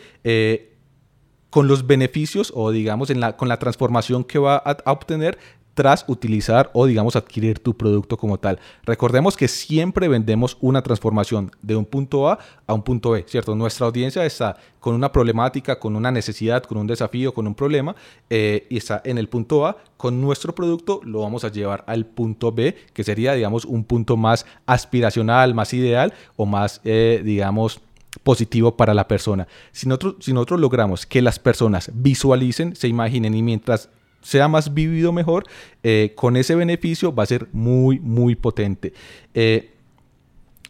con 1.50 1.66
los 1.66 1.86
beneficios 1.86 2.52
o 2.54 2.70
digamos 2.70 3.10
en 3.10 3.20
la, 3.20 3.36
con 3.36 3.48
la 3.48 3.58
transformación 3.58 4.24
que 4.24 4.38
va 4.38 4.56
a 4.56 4.92
obtener 4.92 5.38
tras 5.74 6.04
utilizar 6.08 6.70
o 6.74 6.86
digamos 6.86 7.16
adquirir 7.16 7.58
tu 7.58 7.76
producto 7.76 8.16
como 8.16 8.38
tal. 8.38 8.58
Recordemos 8.84 9.36
que 9.36 9.48
siempre 9.48 10.08
vendemos 10.08 10.56
una 10.60 10.82
transformación 10.82 11.50
de 11.62 11.76
un 11.76 11.84
punto 11.84 12.28
A 12.28 12.38
a 12.66 12.74
un 12.74 12.82
punto 12.82 13.10
B, 13.10 13.24
¿cierto? 13.28 13.54
Nuestra 13.54 13.86
audiencia 13.86 14.24
está 14.24 14.56
con 14.80 14.94
una 14.94 15.12
problemática, 15.12 15.78
con 15.78 15.96
una 15.96 16.10
necesidad, 16.10 16.62
con 16.64 16.78
un 16.78 16.86
desafío, 16.86 17.32
con 17.32 17.46
un 17.46 17.54
problema 17.54 17.94
eh, 18.28 18.66
y 18.68 18.76
está 18.76 19.00
en 19.04 19.18
el 19.18 19.28
punto 19.28 19.66
A. 19.66 19.76
Con 19.96 20.20
nuestro 20.20 20.54
producto 20.54 21.00
lo 21.04 21.20
vamos 21.20 21.44
a 21.44 21.50
llevar 21.50 21.84
al 21.86 22.06
punto 22.06 22.52
B, 22.52 22.76
que 22.92 23.04
sería 23.04 23.34
digamos 23.34 23.64
un 23.64 23.84
punto 23.84 24.16
más 24.16 24.44
aspiracional, 24.66 25.54
más 25.54 25.72
ideal 25.72 26.12
o 26.36 26.46
más 26.46 26.80
eh, 26.84 27.22
digamos 27.24 27.80
positivo 28.22 28.76
para 28.76 28.94
la 28.94 29.08
persona. 29.08 29.48
Si 29.72 29.88
nosotros, 29.88 30.16
si 30.20 30.32
nosotros 30.32 30.60
logramos 30.60 31.06
que 31.06 31.22
las 31.22 31.38
personas 31.38 31.90
visualicen, 31.94 32.76
se 32.76 32.88
imaginen 32.88 33.34
y 33.34 33.42
mientras 33.42 33.88
sea 34.22 34.48
más 34.48 34.72
vivido 34.72 35.12
mejor, 35.12 35.44
eh, 35.82 36.12
con 36.14 36.36
ese 36.36 36.54
beneficio 36.54 37.14
va 37.14 37.24
a 37.24 37.26
ser 37.26 37.48
muy, 37.52 38.00
muy 38.00 38.34
potente. 38.34 38.92
Eh, 39.34 39.70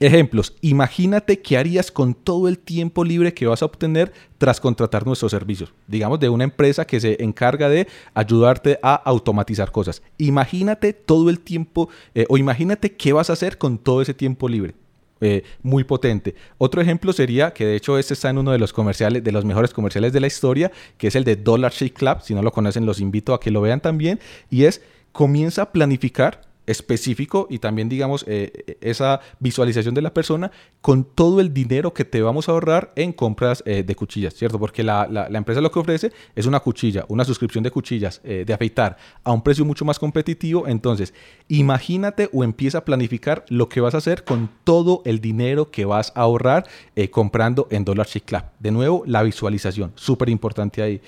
ejemplos, 0.01 0.55
imagínate 0.61 1.41
qué 1.41 1.57
harías 1.57 1.91
con 1.91 2.15
todo 2.15 2.49
el 2.49 2.59
tiempo 2.59 3.05
libre 3.05 3.35
que 3.35 3.47
vas 3.47 3.63
a 3.63 3.67
obtener 3.67 4.13
tras 4.39 4.61
contratar 4.61 5.07
nuestros 5.07 5.31
servicios. 5.31 5.73
Digamos, 5.87 6.19
de 6.19 6.29
una 6.29 6.45
empresa 6.45 6.85
que 6.85 7.01
se 7.01 7.23
encarga 7.23 7.69
de 7.69 7.87
ayudarte 8.15 8.79
a 8.83 8.95
automatizar 8.95 9.71
cosas. 9.71 10.03
Imagínate 10.19 10.93
todo 10.93 11.31
el 11.31 11.41
tiempo 11.41 11.89
eh, 12.15 12.27
o 12.29 12.37
imagínate 12.37 12.93
qué 12.93 13.13
vas 13.13 13.31
a 13.31 13.35
hacer 13.35 13.59
con 13.59 13.79
todo 13.79 14.03
ese 14.03 14.15
tiempo 14.15 14.49
libre. 14.49 14.75
Eh, 15.25 15.45
muy 15.63 15.85
potente. 15.85 16.35
Otro 16.59 16.83
ejemplo 16.83 17.13
sería, 17.13 17.53
que 17.53 17.65
de 17.65 17.77
hecho 17.77 17.97
este 17.97 18.15
está 18.15 18.29
en 18.29 18.39
uno 18.39 18.51
de 18.51 18.59
los 18.59 18.73
comerciales, 18.73 19.23
de 19.23 19.31
los 19.31 19.45
mejores 19.45 19.73
comerciales 19.73 20.13
de 20.13 20.19
la 20.19 20.27
historia, 20.27 20.73
que 20.99 21.07
es 21.07 21.15
el 21.15 21.23
de 21.23 21.37
Dollar 21.37 21.71
Shake 21.71 21.95
Club. 21.95 22.23
Si 22.23 22.35
no 22.35 22.43
lo 22.43 22.51
conocen, 22.51 22.87
los 22.87 22.99
invito 22.99 23.33
a 23.33 23.39
que 23.39 23.53
lo 23.53 23.61
vean 23.61 23.81
también. 23.81 24.19
Y 24.51 24.65
es, 24.65 24.83
comienza 25.13 25.63
a 25.63 25.73
planificar 25.73 26.41
específico 26.67 27.47
y 27.51 27.59
también 27.59 27.89
digamos 27.89 28.25
eh, 28.29 28.77
esa 28.81 29.21
visualización 29.41 29.95
de 29.95 30.03
la 30.03 30.15
persona 30.15 30.51
con 30.81 31.05
todo 31.05 31.41
el 31.41 31.53
dinero 31.53 31.93
que 31.93 32.05
te 32.05 32.23
vamos 32.23 32.49
a 32.49 32.53
ahorrar 32.53 32.93
en 32.97 33.13
compras 33.13 33.63
eh, 33.67 33.83
de 33.83 33.95
cuchillas, 33.95 34.35
¿cierto? 34.35 34.59
Porque 34.59 34.83
la, 34.83 35.07
la, 35.09 35.39
empresa 35.39 35.61
lo 35.61 35.71
que 35.71 35.79
ofrece 35.79 36.13
es 36.37 36.47
una 36.47 36.61
cuchilla, 36.61 37.05
una 37.09 37.25
suscripción 37.25 37.65
de 37.65 37.71
cuchillas 37.71 38.21
eh, 38.25 38.45
de 38.47 38.53
afeitar 38.53 38.97
a 39.25 39.33
un 39.33 39.43
precio 39.43 39.65
mucho 39.65 39.85
más 39.85 39.99
competitivo. 39.99 40.69
Entonces, 40.69 41.15
imagínate 41.49 42.29
o 42.33 42.45
empieza 42.45 42.79
a 42.79 42.85
planificar 42.85 43.45
lo 43.49 43.69
que 43.69 43.81
vas 43.81 43.95
a 43.95 43.99
hacer 43.99 44.25
con 44.25 44.49
todo 44.65 45.03
el 45.05 45.21
dinero 45.21 45.71
que 45.71 45.85
vas 45.85 46.13
a 46.15 46.23
ahorrar 46.23 46.67
comprando 47.11 47.67
en 47.71 47.85
Dollar 47.85 48.07
Shake 48.07 48.25
Club. 48.25 48.43
De 48.61 48.71
nuevo, 48.71 49.03
la 49.07 49.23
visualización, 49.23 49.93
súper 49.97 50.29
importante 50.29 50.83
ahí. 50.83 51.01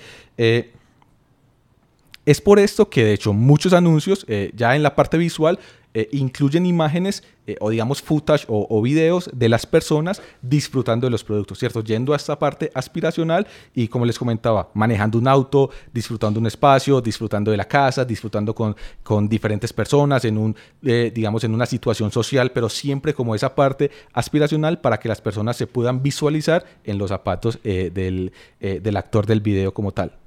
Es 2.25 2.41
por 2.41 2.57
esto 2.57 2.89
que 2.89 3.03
de 3.03 3.13
hecho 3.13 3.33
muchos 3.33 3.73
anuncios 3.73 4.25
eh, 4.27 4.51
ya 4.55 4.75
en 4.75 4.81
la 4.81 4.95
parte 4.95 5.17
visual 5.17 5.59
eh, 5.93 6.09
incluyen 6.11 6.65
imágenes 6.65 7.23
eh, 7.45 7.55
o 7.61 7.69
digamos 7.69 8.01
footage 8.01 8.45
o, 8.49 8.81
videos 8.81 9.29
de 9.31 9.47
las 9.47 9.67
personas 9.67 10.21
disfrutando 10.41 11.05
de 11.05 11.11
los 11.11 11.23
productos, 11.23 11.59
¿cierto? 11.59 11.83
Yendo 11.83 12.13
a 12.13 12.15
esta 12.15 12.37
parte 12.39 12.71
aspiracional 12.73 13.45
y 13.75 13.87
como 13.87 14.05
les 14.05 14.17
comentaba, 14.17 14.71
manejando 14.73 15.19
un 15.19 15.27
auto, 15.27 15.69
disfrutando 15.93 16.39
un 16.39 16.47
espacio, 16.47 16.99
disfrutando 16.99 17.51
de 17.51 17.57
la 17.57 17.65
casa, 17.65 18.03
disfrutando 18.03 18.55
con, 18.55 18.75
con 19.03 19.29
diferentes 19.29 19.71
personas 19.71 20.25
en 20.25 20.37
un, 20.39 20.55
digamos, 20.81 21.43
en 21.43 21.53
una 21.53 21.67
situación 21.67 22.11
social, 22.11 22.51
pero 22.51 22.67
siempre 22.67 23.13
como 23.13 23.35
esa 23.35 23.53
parte 23.53 23.91
aspiracional 24.13 24.81
para 24.81 24.99
que 24.99 25.07
las 25.07 25.21
personas 25.21 25.55
se 25.55 25.67
puedan 25.67 26.01
visualizar 26.01 26.65
en 26.83 26.97
los 26.97 27.09
zapatos 27.09 27.59
del, 27.63 28.33
del 28.59 28.97
actor 28.97 29.27
del 29.27 29.41
video 29.41 29.73
como 29.73 29.91
tal. 29.91 30.24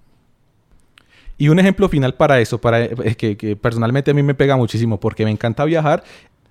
Y 1.38 1.48
un 1.48 1.60
ejemplo 1.60 1.88
final 1.88 2.14
para 2.14 2.40
eso, 2.40 2.60
para, 2.60 2.88
que, 2.88 3.56
personalmente 3.56 4.10
a 4.10 4.14
mí 4.14 4.24
me 4.24 4.34
pega 4.34 4.56
muchísimo 4.56 4.98
porque 4.98 5.24
me 5.24 5.30
encanta 5.30 5.64
viajar, 5.64 6.02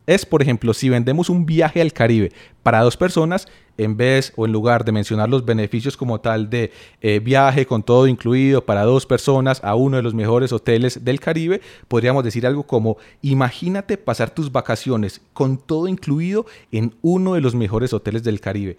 es, 0.06 0.26
por 0.26 0.42
ejemplo, 0.42 0.74
si 0.74 0.88
vendemos 0.88 1.30
un 1.30 1.46
viaje 1.46 1.82
al 1.82 1.92
Caribe 1.92 2.32
para 2.64 2.80
dos 2.80 2.96
personas, 2.96 3.46
en 3.78 3.98
vez 3.98 4.32
o 4.38 4.46
en 4.46 4.54
lugar 4.54 4.86
de 4.86 4.94
mencionar 4.94 5.28
los 5.28 5.44
beneficios 5.44 5.98
como 5.98 6.22
tal 6.22 6.50
de 6.50 6.72
eh, 7.02 7.20
viaje 7.20 7.66
con 7.66 7.84
todo 7.84 8.08
incluido 8.08 8.66
para 8.66 8.84
dos 8.84 9.06
personas 9.06 9.62
a 9.66 9.76
uno 9.76 9.98
de 9.98 10.04
los 10.04 10.14
mejores 10.14 10.54
hoteles 10.54 11.04
del 11.04 11.20
Caribe, 11.20 11.60
podríamos 11.90 12.24
decir 12.24 12.48
algo 12.48 12.64
como, 12.64 12.96
imagínate 13.22 13.98
pasar 13.98 14.30
tus 14.30 14.50
vacaciones 14.50 15.20
con 15.34 15.58
todo 15.58 15.90
incluido 15.90 16.46
en 16.72 16.96
uno 17.02 17.34
de 17.34 17.42
los 17.42 17.54
mejores 17.54 17.92
hoteles 17.92 18.24
del 18.24 18.40
Caribe 18.40 18.78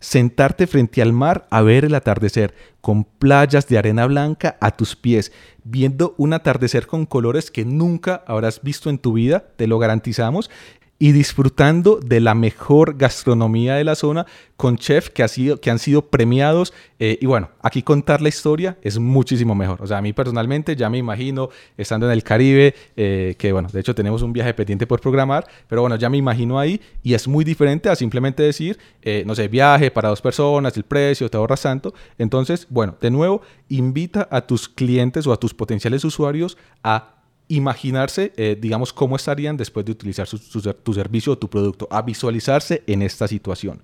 sentarte 0.00 0.66
frente 0.66 1.02
al 1.02 1.12
mar 1.12 1.46
a 1.50 1.62
ver 1.62 1.84
el 1.84 1.94
atardecer, 1.94 2.54
con 2.80 3.04
playas 3.04 3.68
de 3.68 3.78
arena 3.78 4.06
blanca 4.06 4.56
a 4.60 4.70
tus 4.70 4.96
pies, 4.96 5.32
viendo 5.62 6.14
un 6.16 6.32
atardecer 6.32 6.86
con 6.86 7.04
colores 7.04 7.50
que 7.50 7.66
nunca 7.66 8.24
habrás 8.26 8.62
visto 8.62 8.88
en 8.88 8.98
tu 8.98 9.12
vida, 9.12 9.44
te 9.56 9.66
lo 9.66 9.78
garantizamos, 9.78 10.50
y 11.02 11.12
disfrutando 11.12 11.96
de 11.96 12.20
la 12.20 12.34
mejor 12.34 12.98
gastronomía 12.98 13.74
de 13.74 13.84
la 13.84 13.94
zona 13.94 14.26
con 14.58 14.76
chefs 14.76 15.08
que, 15.08 15.22
ha 15.22 15.28
que 15.58 15.70
han 15.70 15.78
sido 15.78 16.02
premiados. 16.10 16.74
Eh, 16.98 17.18
y 17.22 17.24
bueno, 17.24 17.48
aquí 17.62 17.82
contar 17.82 18.20
la 18.20 18.28
historia 18.28 18.76
es 18.82 18.98
muchísimo 18.98 19.54
mejor. 19.54 19.80
O 19.82 19.86
sea, 19.86 19.96
a 19.96 20.02
mí 20.02 20.12
personalmente 20.12 20.76
ya 20.76 20.90
me 20.90 20.98
imagino 20.98 21.48
estando 21.78 22.04
en 22.04 22.12
el 22.12 22.22
Caribe, 22.22 22.74
eh, 22.96 23.34
que 23.38 23.50
bueno, 23.50 23.70
de 23.72 23.80
hecho 23.80 23.94
tenemos 23.94 24.20
un 24.20 24.34
viaje 24.34 24.52
pendiente 24.52 24.86
por 24.86 25.00
programar, 25.00 25.46
pero 25.68 25.80
bueno, 25.80 25.96
ya 25.96 26.10
me 26.10 26.18
imagino 26.18 26.58
ahí 26.58 26.78
y 27.02 27.14
es 27.14 27.26
muy 27.26 27.46
diferente 27.46 27.88
a 27.88 27.96
simplemente 27.96 28.42
decir, 28.42 28.78
eh, 29.00 29.24
no 29.26 29.34
sé, 29.34 29.48
viaje 29.48 29.90
para 29.90 30.10
dos 30.10 30.20
personas, 30.20 30.76
el 30.76 30.84
precio, 30.84 31.30
te 31.30 31.38
ahorras 31.38 31.62
tanto. 31.62 31.94
Entonces, 32.18 32.66
bueno, 32.68 32.94
de 33.00 33.10
nuevo, 33.10 33.40
invita 33.70 34.28
a 34.30 34.42
tus 34.42 34.68
clientes 34.68 35.26
o 35.26 35.32
a 35.32 35.38
tus 35.38 35.54
potenciales 35.54 36.04
usuarios 36.04 36.58
a 36.84 37.19
imaginarse, 37.50 38.32
eh, 38.36 38.56
digamos, 38.58 38.92
cómo 38.92 39.16
estarían 39.16 39.56
después 39.56 39.84
de 39.84 39.92
utilizar 39.92 40.26
tu 40.28 40.94
servicio 40.94 41.32
o 41.32 41.38
tu 41.38 41.50
producto, 41.50 41.88
a 41.90 42.00
visualizarse 42.00 42.82
en 42.86 43.02
esta 43.02 43.26
situación. 43.28 43.82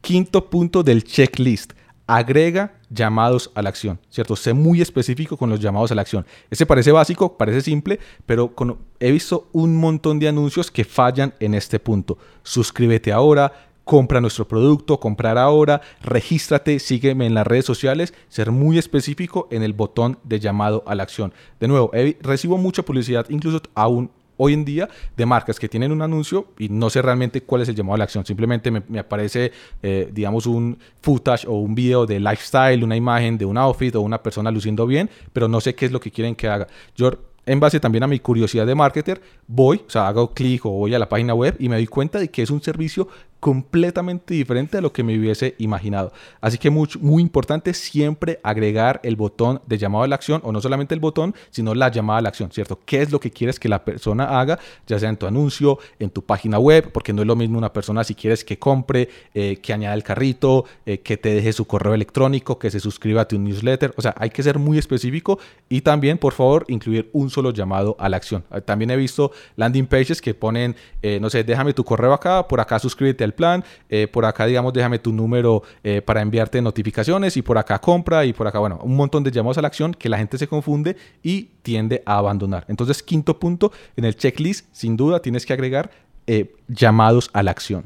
Quinto 0.00 0.48
punto 0.48 0.82
del 0.82 1.02
checklist. 1.02 1.72
Agrega 2.06 2.74
llamados 2.90 3.52
a 3.54 3.62
la 3.62 3.68
acción, 3.68 4.00
¿cierto? 4.08 4.34
Sé 4.34 4.52
muy 4.52 4.80
específico 4.82 5.36
con 5.36 5.48
los 5.48 5.60
llamados 5.60 5.92
a 5.92 5.94
la 5.94 6.02
acción. 6.02 6.26
Ese 6.50 6.66
parece 6.66 6.90
básico, 6.90 7.36
parece 7.36 7.60
simple, 7.60 8.00
pero 8.26 8.52
he 8.98 9.12
visto 9.12 9.48
un 9.52 9.76
montón 9.76 10.18
de 10.18 10.26
anuncios 10.26 10.72
que 10.72 10.84
fallan 10.84 11.32
en 11.38 11.54
este 11.54 11.78
punto. 11.78 12.18
Suscríbete 12.42 13.12
ahora, 13.12 13.69
compra 13.90 14.20
nuestro 14.20 14.46
producto, 14.46 15.00
comprar 15.00 15.36
ahora, 15.36 15.80
regístrate, 16.00 16.78
sígueme 16.78 17.26
en 17.26 17.34
las 17.34 17.44
redes 17.44 17.64
sociales, 17.64 18.14
ser 18.28 18.52
muy 18.52 18.78
específico 18.78 19.48
en 19.50 19.64
el 19.64 19.72
botón 19.72 20.16
de 20.22 20.38
llamado 20.38 20.84
a 20.86 20.94
la 20.94 21.02
acción. 21.02 21.34
De 21.58 21.66
nuevo, 21.66 21.90
recibo 22.20 22.56
mucha 22.56 22.84
publicidad, 22.84 23.26
incluso 23.30 23.60
aún 23.74 24.12
hoy 24.36 24.52
en 24.52 24.64
día 24.64 24.88
de 25.16 25.26
marcas 25.26 25.58
que 25.58 25.68
tienen 25.68 25.90
un 25.90 26.02
anuncio 26.02 26.46
y 26.56 26.68
no 26.68 26.88
sé 26.88 27.02
realmente 27.02 27.42
cuál 27.42 27.62
es 27.62 27.68
el 27.68 27.74
llamado 27.74 27.96
a 27.96 27.98
la 27.98 28.04
acción. 28.04 28.24
Simplemente 28.24 28.70
me, 28.70 29.00
aparece, 29.00 29.50
eh, 29.82 30.08
digamos, 30.12 30.46
un 30.46 30.78
footage 31.02 31.48
o 31.48 31.54
un 31.54 31.74
video 31.74 32.06
de 32.06 32.20
lifestyle, 32.20 32.84
una 32.84 32.94
imagen 32.94 33.38
de 33.38 33.44
un 33.44 33.58
outfit 33.58 33.92
o 33.96 34.02
una 34.02 34.22
persona 34.22 34.52
luciendo 34.52 34.86
bien, 34.86 35.10
pero 35.32 35.48
no 35.48 35.60
sé 35.60 35.74
qué 35.74 35.86
es 35.86 35.90
lo 35.90 35.98
que 35.98 36.12
quieren 36.12 36.36
que 36.36 36.46
haga. 36.46 36.68
Yo 36.94 37.10
en 37.46 37.58
base 37.58 37.80
también 37.80 38.04
a 38.04 38.06
mi 38.06 38.20
curiosidad 38.20 38.66
de 38.66 38.74
marketer, 38.76 39.20
voy, 39.48 39.82
o 39.84 39.90
sea, 39.90 40.06
hago 40.06 40.32
clic 40.32 40.64
o 40.66 40.70
voy 40.70 40.94
a 40.94 40.98
la 40.98 41.08
página 41.08 41.34
web 41.34 41.56
y 41.58 41.68
me 41.68 41.76
doy 41.76 41.86
cuenta 41.86 42.20
de 42.20 42.28
que 42.28 42.42
es 42.42 42.50
un 42.50 42.62
servicio 42.62 43.08
completamente 43.40 44.34
diferente 44.34 44.78
a 44.78 44.80
lo 44.80 44.92
que 44.92 45.02
me 45.02 45.18
hubiese 45.18 45.54
imaginado. 45.58 46.12
Así 46.40 46.58
que 46.58 46.70
muy, 46.70 46.88
muy 47.00 47.22
importante 47.22 47.74
siempre 47.74 48.38
agregar 48.42 49.00
el 49.02 49.16
botón 49.16 49.62
de 49.66 49.78
llamado 49.78 50.04
a 50.04 50.08
la 50.08 50.14
acción, 50.14 50.40
o 50.44 50.52
no 50.52 50.60
solamente 50.60 50.94
el 50.94 51.00
botón, 51.00 51.34
sino 51.50 51.74
la 51.74 51.90
llamada 51.90 52.18
a 52.18 52.22
la 52.22 52.28
acción, 52.28 52.52
¿cierto? 52.52 52.78
¿Qué 52.84 53.00
es 53.02 53.10
lo 53.10 53.18
que 53.18 53.30
quieres 53.30 53.58
que 53.58 53.68
la 53.68 53.84
persona 53.84 54.40
haga, 54.40 54.58
ya 54.86 54.98
sea 54.98 55.08
en 55.08 55.16
tu 55.16 55.26
anuncio, 55.26 55.78
en 55.98 56.10
tu 56.10 56.22
página 56.22 56.58
web, 56.58 56.92
porque 56.92 57.12
no 57.12 57.22
es 57.22 57.26
lo 57.26 57.36
mismo 57.36 57.58
una 57.58 57.72
persona 57.72 58.04
si 58.04 58.14
quieres 58.14 58.44
que 58.44 58.58
compre, 58.58 59.08
eh, 59.34 59.58
que 59.62 59.72
añada 59.72 59.94
el 59.94 60.02
carrito, 60.02 60.66
eh, 60.84 61.00
que 61.00 61.16
te 61.16 61.34
deje 61.34 61.52
su 61.52 61.66
correo 61.66 61.94
electrónico, 61.94 62.58
que 62.58 62.70
se 62.70 62.78
suscriba 62.78 63.22
a 63.22 63.28
tu 63.28 63.38
newsletter, 63.38 63.94
o 63.96 64.02
sea, 64.02 64.14
hay 64.18 64.30
que 64.30 64.42
ser 64.42 64.58
muy 64.58 64.78
específico 64.78 65.38
y 65.68 65.80
también, 65.80 66.18
por 66.18 66.34
favor, 66.34 66.64
incluir 66.68 67.08
un 67.12 67.30
solo 67.30 67.52
llamado 67.52 67.96
a 67.98 68.08
la 68.08 68.16
acción. 68.16 68.44
También 68.64 68.90
he 68.90 68.96
visto 68.96 69.32
landing 69.56 69.86
pages 69.86 70.20
que 70.20 70.34
ponen, 70.34 70.76
eh, 71.02 71.18
no 71.20 71.30
sé, 71.30 71.42
déjame 71.44 71.72
tu 71.72 71.84
correo 71.84 72.12
acá, 72.12 72.46
por 72.46 72.60
acá 72.60 72.78
suscríbete 72.78 73.24
al 73.24 73.29
plan, 73.32 73.64
eh, 73.88 74.06
por 74.06 74.24
acá 74.24 74.46
digamos 74.46 74.72
déjame 74.72 74.98
tu 74.98 75.12
número 75.12 75.62
eh, 75.82 76.02
para 76.02 76.20
enviarte 76.20 76.60
notificaciones 76.60 77.36
y 77.36 77.42
por 77.42 77.58
acá 77.58 77.78
compra 77.80 78.24
y 78.24 78.32
por 78.32 78.46
acá, 78.46 78.58
bueno, 78.58 78.80
un 78.82 78.96
montón 78.96 79.24
de 79.24 79.30
llamados 79.30 79.58
a 79.58 79.62
la 79.62 79.68
acción 79.68 79.94
que 79.94 80.08
la 80.08 80.18
gente 80.18 80.38
se 80.38 80.46
confunde 80.46 80.96
y 81.22 81.50
tiende 81.62 82.02
a 82.06 82.18
abandonar. 82.18 82.64
Entonces, 82.68 83.02
quinto 83.02 83.38
punto, 83.38 83.72
en 83.96 84.04
el 84.04 84.16
checklist, 84.16 84.66
sin 84.72 84.96
duda 84.96 85.20
tienes 85.20 85.46
que 85.46 85.52
agregar 85.52 85.90
eh, 86.26 86.54
llamados 86.68 87.30
a 87.32 87.42
la 87.42 87.50
acción. 87.50 87.84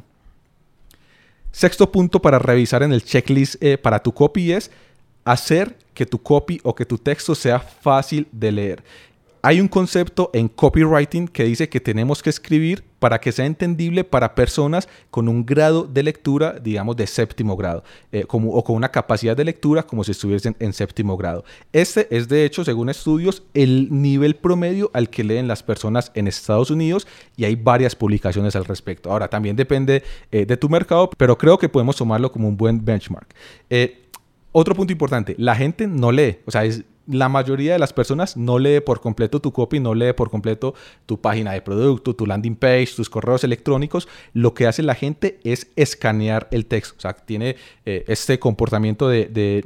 Sexto 1.53 1.91
punto 1.93 2.21
para 2.21 2.39
revisar 2.39 2.83
en 2.83 2.93
el 2.93 3.05
checklist 3.05 3.63
para 3.81 4.01
tu 4.01 4.13
copy 4.13 4.53
es 4.53 4.73
hacer 5.25 5.77
que 5.95 6.05
tu 6.05 6.21
copy 6.21 6.61
o 6.65 6.75
que 6.75 6.85
tu 6.85 6.99
texto 6.99 7.35
sea 7.35 7.61
fácil 7.61 8.27
de 8.33 8.51
leer. 8.51 8.85
Hay 9.47 9.61
un 9.61 9.69
concepto 9.69 10.31
en 10.33 10.49
copywriting 10.49 11.29
que 11.29 11.45
dice 11.45 11.69
que 11.69 11.79
tenemos 11.79 12.23
que 12.23 12.31
escribir 12.31 12.83
para 13.05 13.21
que 13.21 13.33
sea 13.33 13.45
entendible 13.45 14.03
para 14.03 14.35
personas 14.35 14.89
con 15.11 15.29
un 15.29 15.45
grado 15.45 15.85
de 15.85 16.03
lectura, 16.03 16.59
digamos, 16.59 16.97
de 16.97 17.07
séptimo 17.07 17.55
grado, 17.55 17.85
eh, 18.13 18.25
como, 18.25 18.53
o 18.53 18.65
con 18.65 18.77
una 18.77 18.89
capacidad 18.91 19.37
de 19.37 19.45
lectura 19.45 19.83
como 19.83 20.03
si 20.05 20.13
estuviesen 20.13 20.57
en 20.59 20.73
séptimo 20.73 21.15
grado. 21.19 21.45
Este 21.71 22.09
es, 22.17 22.29
de 22.29 22.47
hecho, 22.47 22.65
según 22.65 22.89
estudios, 22.89 23.43
el 23.53 23.89
nivel 23.91 24.37
promedio 24.37 24.91
al 24.95 25.11
que 25.11 25.23
leen 25.23 25.49
las 25.49 25.63
personas 25.63 26.13
en 26.15 26.29
Estados 26.29 26.71
Unidos 26.71 27.07
y 27.37 27.45
hay 27.45 27.57
varias 27.57 27.95
publicaciones 27.95 28.57
al 28.57 28.65
respecto. 28.65 29.13
Ahora, 29.13 29.29
también 29.29 29.55
depende 29.55 30.03
eh, 30.33 30.47
de 30.47 30.57
tu 30.57 30.71
mercado, 30.71 31.11
pero 31.19 31.37
creo 31.37 31.59
que 31.59 31.69
podemos 31.69 31.97
tomarlo 31.97 32.33
como 32.33 32.49
un 32.49 32.57
buen 32.57 32.83
benchmark. 32.83 33.35
Eh, 33.69 34.09
otro 34.53 34.75
punto 34.75 34.95
importante, 34.95 35.35
la 35.37 35.55
gente 35.55 35.87
no 35.87 36.11
lee, 36.11 36.39
o 36.47 36.51
sea, 36.51 36.65
es, 36.65 36.85
la 37.07 37.29
mayoría 37.29 37.75
de 37.75 37.79
las 37.79 37.93
personas 37.93 38.37
no 38.37 38.59
lee 38.59 38.81
por 38.81 39.01
completo 39.01 39.41
tu 39.41 39.53
copy, 39.53 39.81
no 39.81 39.95
lee 39.95 40.13
por 40.13 40.31
completo 40.31 40.75
tu 41.07 41.21
página 41.21 41.53
de 41.53 41.63
producto, 41.63 42.15
tu 42.15 42.27
landing 42.27 42.57
page, 42.57 42.89
tus 42.97 43.11
correos 43.11 43.45
electrónicos. 43.45 44.09
Lo 44.33 44.55
que 44.55 44.67
hace 44.67 44.83
la 44.83 44.95
gente 44.95 45.39
es 45.45 45.69
escanear 45.77 46.49
el 46.51 46.67
texto. 46.67 46.95
O 46.97 47.01
sea, 47.01 47.13
tiene 47.13 47.57
eh, 47.85 48.05
este 48.09 48.39
comportamiento 48.39 49.09
de, 49.09 49.65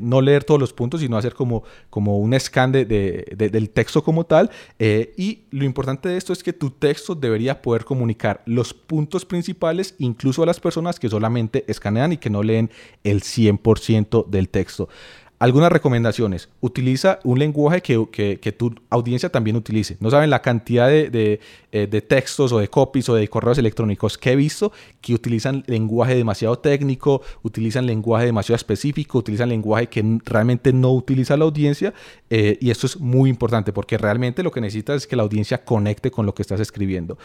no 0.00 0.20
leer 0.20 0.44
todos 0.44 0.60
los 0.60 0.72
puntos, 0.72 1.00
sino 1.00 1.16
hacer 1.16 1.34
como, 1.34 1.64
como 1.90 2.18
un 2.18 2.38
scan 2.38 2.72
del 2.72 3.70
texto 3.72 4.02
como 4.02 4.24
tal. 4.24 4.50
Eh, 4.78 5.14
y 5.16 5.42
lo 5.50 5.64
importante 5.64 6.08
de 6.08 6.16
esto 6.16 6.32
es 6.32 6.42
que 6.42 6.52
tu 6.52 6.70
texto 6.70 7.14
debería 7.14 7.60
poder 7.60 7.84
comunicar 7.84 8.42
los 8.46 8.72
puntos 8.74 9.24
principales 9.24 9.94
incluso 9.98 10.42
a 10.42 10.46
las 10.46 10.60
personas 10.60 10.98
que 11.00 11.08
solamente 11.08 11.64
escanean 11.66 12.12
y 12.12 12.18
que 12.18 12.30
no 12.30 12.42
leen 12.42 12.70
el 13.02 13.22
100% 13.22 14.26
del 14.26 14.48
texto. 14.48 14.88
Algunas 15.40 15.70
recomendaciones. 15.70 16.48
Utiliza 16.60 17.20
un 17.22 17.38
lenguaje 17.38 17.80
que, 17.80 18.54
tu 18.58 18.74
audiencia 18.90 19.28
también 19.28 19.54
utilice. 19.54 19.96
No 20.00 20.10
saben 20.10 20.30
la 20.30 20.42
cantidad 20.42 20.88
de, 20.88 21.40
eh, 21.70 21.86
de, 21.86 22.00
textos 22.02 22.50
o 22.50 22.58
de 22.58 22.68
copies 22.68 23.08
o 23.08 23.14
de 23.14 23.28
correos 23.28 23.56
electrónicos 23.56 24.18
que 24.18 24.32
he 24.32 24.36
visto 24.36 24.72
que 25.00 25.14
utilizan 25.14 25.62
lenguaje 25.68 26.16
demasiado 26.16 26.58
técnico, 26.58 27.22
utilizan 27.42 27.86
lenguaje 27.86 28.26
demasiado 28.26 28.56
específico, 28.56 29.18
utilizan 29.18 29.48
lenguaje 29.48 29.86
que 29.86 30.18
realmente 30.24 30.72
no 30.72 30.92
utiliza 30.92 31.36
la 31.36 31.44
audiencia. 31.44 31.94
Eh, 32.30 32.58
y 32.60 32.70
esto 32.70 32.88
es 32.88 32.98
muy 32.98 33.30
importante 33.30 33.72
porque 33.72 33.96
realmente 33.96 34.42
lo 34.42 34.50
que 34.50 34.60
necesitas 34.60 34.96
es 34.96 35.06
que 35.06 35.14
la 35.14 35.22
audiencia 35.22 35.64
conecte 35.64 36.10
con 36.10 36.26
lo 36.26 36.34
que 36.34 36.42
estás 36.42 36.58
escribiendo. 36.58 37.16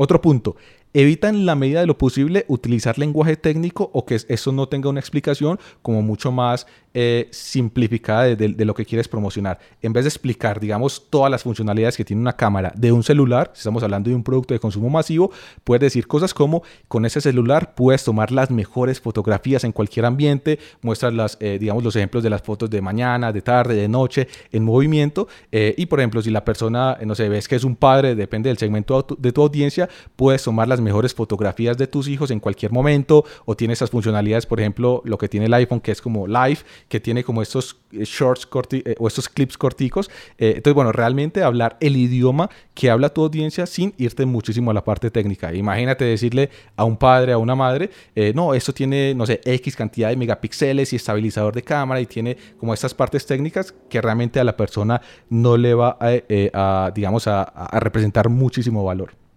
Otro 0.00 0.22
punto, 0.22 0.56
evita 0.94 1.28
en 1.28 1.46
la 1.46 1.54
medida 1.54 1.80
de 1.80 1.86
lo 1.86 1.98
posible 1.98 2.44
utilizar 2.48 2.98
lenguaje 2.98 3.36
técnico 3.36 3.90
o 3.92 4.04
que 4.04 4.18
eso 4.28 4.52
no 4.52 4.68
tenga 4.68 4.88
una 4.88 5.00
explicación 5.00 5.58
como 5.82 6.02
mucho 6.02 6.32
más 6.32 6.66
eh, 6.94 7.28
simplificada 7.30 8.34
de, 8.34 8.64
lo 8.64 8.74
que 8.74 8.84
quieres 8.84 9.06
promocionar. 9.06 9.58
En 9.82 9.92
vez 9.92 10.04
de 10.04 10.08
explicar, 10.08 10.58
digamos, 10.58 11.08
todas 11.10 11.30
las 11.30 11.42
funcionalidades 11.42 11.96
que 11.96 12.04
tiene 12.04 12.22
una 12.22 12.32
cámara 12.32 12.72
de 12.74 12.90
un 12.90 13.02
celular, 13.02 13.50
si 13.52 13.60
estamos 13.60 13.82
hablando 13.82 14.08
de 14.10 14.16
un 14.16 14.24
producto 14.24 14.54
de 14.54 14.58
consumo 14.58 14.88
masivo, 14.88 15.30
puedes 15.64 15.82
decir 15.82 16.06
cosas 16.06 16.32
como, 16.32 16.62
con 16.88 17.04
ese 17.04 17.20
celular 17.20 17.74
puedes 17.74 18.02
tomar 18.02 18.32
las 18.32 18.50
mejores 18.50 19.00
fotografías 19.00 19.64
en 19.64 19.72
cualquier 19.72 20.06
ambiente, 20.06 20.58
muestras 20.80 21.12
las, 21.12 21.36
eh, 21.40 21.58
digamos, 21.60 21.84
los 21.84 21.94
ejemplos 21.94 22.24
de 22.24 22.30
las 22.30 22.42
fotos 22.42 22.70
de 22.70 22.80
mañana, 22.80 23.32
de 23.32 23.42
tarde, 23.42 23.74
de 23.74 23.88
noche, 23.88 24.26
en 24.50 24.64
movimiento. 24.64 25.28
Eh, 25.52 25.74
y 25.76 25.86
por 25.86 26.00
ejemplo, 26.00 26.22
si 26.22 26.30
la 26.30 26.44
persona, 26.44 26.98
no 27.04 27.14
sé, 27.14 27.28
ves 27.28 27.46
que 27.46 27.56
es 27.56 27.64
un 27.64 27.76
padre, 27.76 28.14
depende 28.14 28.48
del 28.48 28.58
segmento 28.58 29.06
de 29.18 29.30
tu 29.30 29.42
audiencia, 29.42 29.88
puedes 30.16 30.42
tomar 30.42 30.66
las 30.66 30.77
mejores 30.80 31.14
fotografías 31.14 31.76
de 31.76 31.86
tus 31.86 32.08
hijos 32.08 32.30
en 32.30 32.40
cualquier 32.40 32.72
momento 32.72 33.24
o 33.44 33.56
tiene 33.56 33.74
esas 33.74 33.90
funcionalidades, 33.90 34.46
por 34.46 34.60
ejemplo, 34.60 35.02
lo 35.04 35.18
que 35.18 35.28
tiene 35.28 35.46
el 35.46 35.54
iPhone 35.54 35.80
que 35.80 35.92
es 35.92 36.00
como 36.00 36.26
live, 36.26 36.58
que 36.88 37.00
tiene 37.00 37.24
como 37.24 37.42
estos 37.42 37.76
eh, 37.92 38.04
shorts 38.04 38.48
eh, 38.72 38.94
o 38.98 39.08
estos 39.08 39.28
clips 39.28 39.56
corticos. 39.56 40.10
Eh, 40.38 40.54
entonces, 40.56 40.74
bueno, 40.74 40.92
realmente 40.92 41.42
hablar 41.42 41.76
el 41.80 41.96
idioma 41.96 42.50
que 42.74 42.90
habla 42.90 43.08
tu 43.08 43.22
audiencia 43.22 43.66
sin 43.66 43.94
irte 43.98 44.26
muchísimo 44.26 44.70
a 44.70 44.74
la 44.74 44.84
parte 44.84 45.10
técnica. 45.10 45.52
Imagínate 45.54 46.04
decirle 46.04 46.50
a 46.76 46.84
un 46.84 46.96
padre, 46.96 47.32
a 47.32 47.38
una 47.38 47.54
madre, 47.54 47.90
no, 48.34 48.54
esto 48.54 48.72
tiene, 48.72 49.14
no 49.14 49.26
sé, 49.26 49.40
X 49.44 49.76
cantidad 49.76 50.10
de 50.10 50.16
megapíxeles 50.16 50.92
y 50.92 50.96
estabilizador 50.96 51.54
de 51.54 51.62
cámara 51.62 52.00
y 52.00 52.06
tiene 52.06 52.36
como 52.58 52.74
estas 52.74 52.94
partes 52.94 53.26
técnicas 53.26 53.74
que 53.88 54.00
realmente 54.00 54.38
a 54.38 54.44
la 54.44 54.56
persona 54.56 55.00
no 55.28 55.56
le 55.56 55.74
va 55.74 55.96
a, 56.00 56.90
digamos, 56.94 57.26
a 57.26 57.68
representar 57.80 58.28
muchísimo 58.28 58.84
valor. 58.84 59.27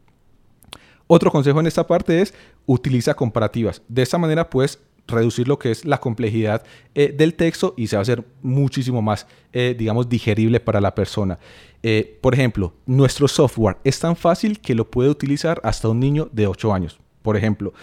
Otro 1.13 1.29
consejo 1.29 1.59
en 1.59 1.67
esta 1.67 1.85
parte 1.85 2.21
es 2.21 2.33
utiliza 2.65 3.13
comparativas. 3.13 3.81
De 3.89 4.01
esta 4.01 4.17
manera 4.17 4.49
puedes 4.49 4.79
reducir 5.07 5.45
lo 5.45 5.59
que 5.59 5.69
es 5.69 5.83
la 5.83 5.99
complejidad 5.99 6.63
eh, 6.95 7.11
del 7.11 7.33
texto 7.33 7.73
y 7.75 7.87
se 7.87 7.97
va 7.97 7.99
a 7.99 8.03
hacer 8.03 8.23
muchísimo 8.41 9.01
más, 9.01 9.27
eh, 9.51 9.75
digamos, 9.77 10.07
digerible 10.07 10.61
para 10.61 10.79
la 10.79 10.95
persona. 10.95 11.37
Eh, 11.83 12.17
por 12.21 12.33
ejemplo, 12.33 12.71
nuestro 12.85 13.27
software 13.27 13.75
es 13.83 13.99
tan 13.99 14.15
fácil 14.15 14.61
que 14.61 14.73
lo 14.73 14.89
puede 14.89 15.09
utilizar 15.09 15.59
hasta 15.65 15.89
un 15.89 15.99
niño 15.99 16.29
de 16.31 16.47
8 16.47 16.73
años. 16.73 16.97
Por 17.23 17.35
ejemplo, 17.35 17.73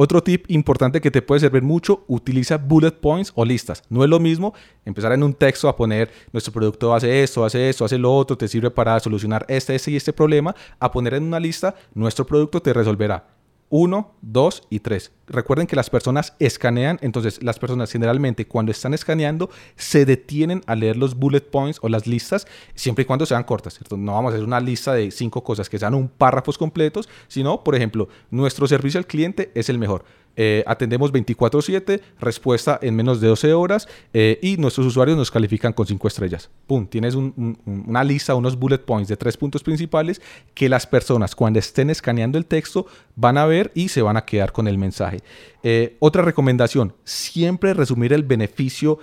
otro 0.00 0.22
tip 0.22 0.44
importante 0.48 1.00
que 1.00 1.10
te 1.10 1.22
puede 1.22 1.40
servir 1.40 1.62
mucho, 1.62 2.04
utiliza 2.06 2.56
bullet 2.56 2.92
points 2.92 3.32
o 3.34 3.44
listas. 3.44 3.82
No 3.88 4.04
es 4.04 4.08
lo 4.08 4.20
mismo 4.20 4.54
empezar 4.84 5.10
en 5.10 5.24
un 5.24 5.34
texto 5.34 5.68
a 5.68 5.74
poner 5.74 6.08
nuestro 6.32 6.52
producto 6.52 6.94
hace 6.94 7.24
esto, 7.24 7.44
hace 7.44 7.68
esto, 7.68 7.84
hace 7.84 7.98
lo 7.98 8.14
otro, 8.14 8.38
te 8.38 8.46
sirve 8.46 8.70
para 8.70 9.00
solucionar 9.00 9.44
este, 9.48 9.74
este 9.74 9.90
y 9.90 9.96
este 9.96 10.12
problema, 10.12 10.54
a 10.78 10.92
poner 10.92 11.14
en 11.14 11.24
una 11.24 11.40
lista 11.40 11.74
nuestro 11.94 12.24
producto 12.24 12.62
te 12.62 12.72
resolverá 12.72 13.37
1, 13.70 14.14
2 14.22 14.62
y 14.70 14.80
3. 14.80 15.12
Recuerden 15.26 15.66
que 15.66 15.76
las 15.76 15.90
personas 15.90 16.34
escanean, 16.38 16.98
entonces 17.02 17.42
las 17.42 17.58
personas 17.58 17.92
generalmente 17.92 18.46
cuando 18.46 18.72
están 18.72 18.94
escaneando 18.94 19.50
se 19.76 20.06
detienen 20.06 20.62
a 20.66 20.74
leer 20.74 20.96
los 20.96 21.14
bullet 21.14 21.40
points 21.40 21.78
o 21.82 21.88
las 21.88 22.06
listas, 22.06 22.46
siempre 22.74 23.02
y 23.02 23.04
cuando 23.04 23.26
sean 23.26 23.44
cortas. 23.44 23.78
No 23.90 24.12
vamos 24.14 24.32
a 24.32 24.36
hacer 24.36 24.46
una 24.46 24.60
lista 24.60 24.94
de 24.94 25.10
cinco 25.10 25.44
cosas 25.44 25.68
que 25.68 25.78
sean 25.78 25.94
un 25.94 26.08
párrafos 26.08 26.56
completos, 26.56 27.08
sino, 27.28 27.62
por 27.62 27.74
ejemplo, 27.74 28.08
nuestro 28.30 28.66
servicio 28.66 28.98
al 28.98 29.06
cliente 29.06 29.50
es 29.54 29.68
el 29.68 29.78
mejor. 29.78 30.04
Eh, 30.40 30.62
atendemos 30.68 31.10
24/7, 31.12 32.00
respuesta 32.20 32.78
en 32.80 32.94
menos 32.94 33.20
de 33.20 33.26
12 33.26 33.52
horas 33.54 33.88
eh, 34.14 34.38
y 34.40 34.56
nuestros 34.56 34.86
usuarios 34.86 35.18
nos 35.18 35.32
califican 35.32 35.72
con 35.72 35.84
5 35.84 36.06
estrellas. 36.06 36.48
Pum, 36.68 36.86
tienes 36.86 37.16
una 37.16 38.04
lista, 38.04 38.36
unos 38.36 38.56
bullet 38.56 38.78
points 38.78 39.08
de 39.08 39.16
tres 39.16 39.36
puntos 39.36 39.64
principales 39.64 40.22
que 40.54 40.68
las 40.68 40.86
personas 40.86 41.34
cuando 41.34 41.58
estén 41.58 41.90
escaneando 41.90 42.38
el 42.38 42.46
texto 42.46 42.86
van 43.16 43.36
a 43.36 43.46
ver 43.46 43.72
y 43.74 43.88
se 43.88 44.00
van 44.00 44.16
a 44.16 44.24
quedar 44.24 44.52
con 44.52 44.68
el 44.68 44.78
mensaje. 44.78 45.18
Eh, 45.64 45.96
otra 45.98 46.22
recomendación, 46.22 46.94
siempre 47.02 47.74
resumir 47.74 48.12
el 48.12 48.22
beneficio 48.22 49.00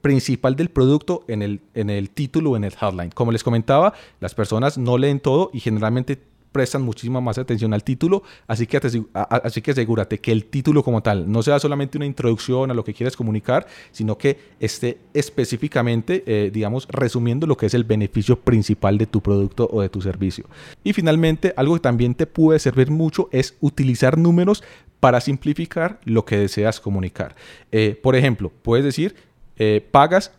principal 0.00 0.56
del 0.56 0.70
producto 0.70 1.24
en 1.28 1.42
el, 1.42 1.60
en 1.74 1.90
el 1.90 2.08
título 2.08 2.52
o 2.52 2.56
en 2.56 2.64
el 2.64 2.72
headline. 2.80 3.10
Como 3.10 3.32
les 3.32 3.44
comentaba, 3.44 3.92
las 4.20 4.34
personas 4.34 4.78
no 4.78 4.96
leen 4.96 5.20
todo 5.20 5.50
y 5.52 5.60
generalmente 5.60 6.18
prestan 6.52 6.82
muchísima 6.82 7.20
más 7.20 7.38
atención 7.38 7.74
al 7.74 7.82
título, 7.82 8.22
así 8.46 8.66
que, 8.66 8.76
así 8.76 9.62
que 9.62 9.70
asegúrate 9.70 10.20
que 10.20 10.30
el 10.30 10.44
título 10.44 10.84
como 10.84 11.02
tal 11.02 11.30
no 11.30 11.42
sea 11.42 11.58
solamente 11.58 11.98
una 11.98 12.06
introducción 12.06 12.70
a 12.70 12.74
lo 12.74 12.84
que 12.84 12.94
quieres 12.94 13.16
comunicar, 13.16 13.66
sino 13.90 14.16
que 14.18 14.38
esté 14.60 14.98
específicamente, 15.14 16.22
eh, 16.26 16.50
digamos, 16.52 16.86
resumiendo 16.88 17.46
lo 17.46 17.56
que 17.56 17.66
es 17.66 17.74
el 17.74 17.84
beneficio 17.84 18.38
principal 18.38 18.98
de 18.98 19.06
tu 19.06 19.20
producto 19.20 19.68
o 19.72 19.80
de 19.80 19.88
tu 19.88 20.00
servicio. 20.00 20.44
Y 20.84 20.92
finalmente, 20.92 21.54
algo 21.56 21.74
que 21.74 21.80
también 21.80 22.14
te 22.14 22.26
puede 22.26 22.58
servir 22.58 22.90
mucho 22.90 23.28
es 23.32 23.56
utilizar 23.60 24.18
números 24.18 24.62
para 25.00 25.20
simplificar 25.20 26.00
lo 26.04 26.24
que 26.24 26.36
deseas 26.36 26.78
comunicar. 26.78 27.34
Eh, 27.72 27.98
por 28.00 28.14
ejemplo, 28.14 28.52
puedes 28.62 28.84
decir, 28.84 29.16
eh, 29.56 29.84
pagas 29.90 30.32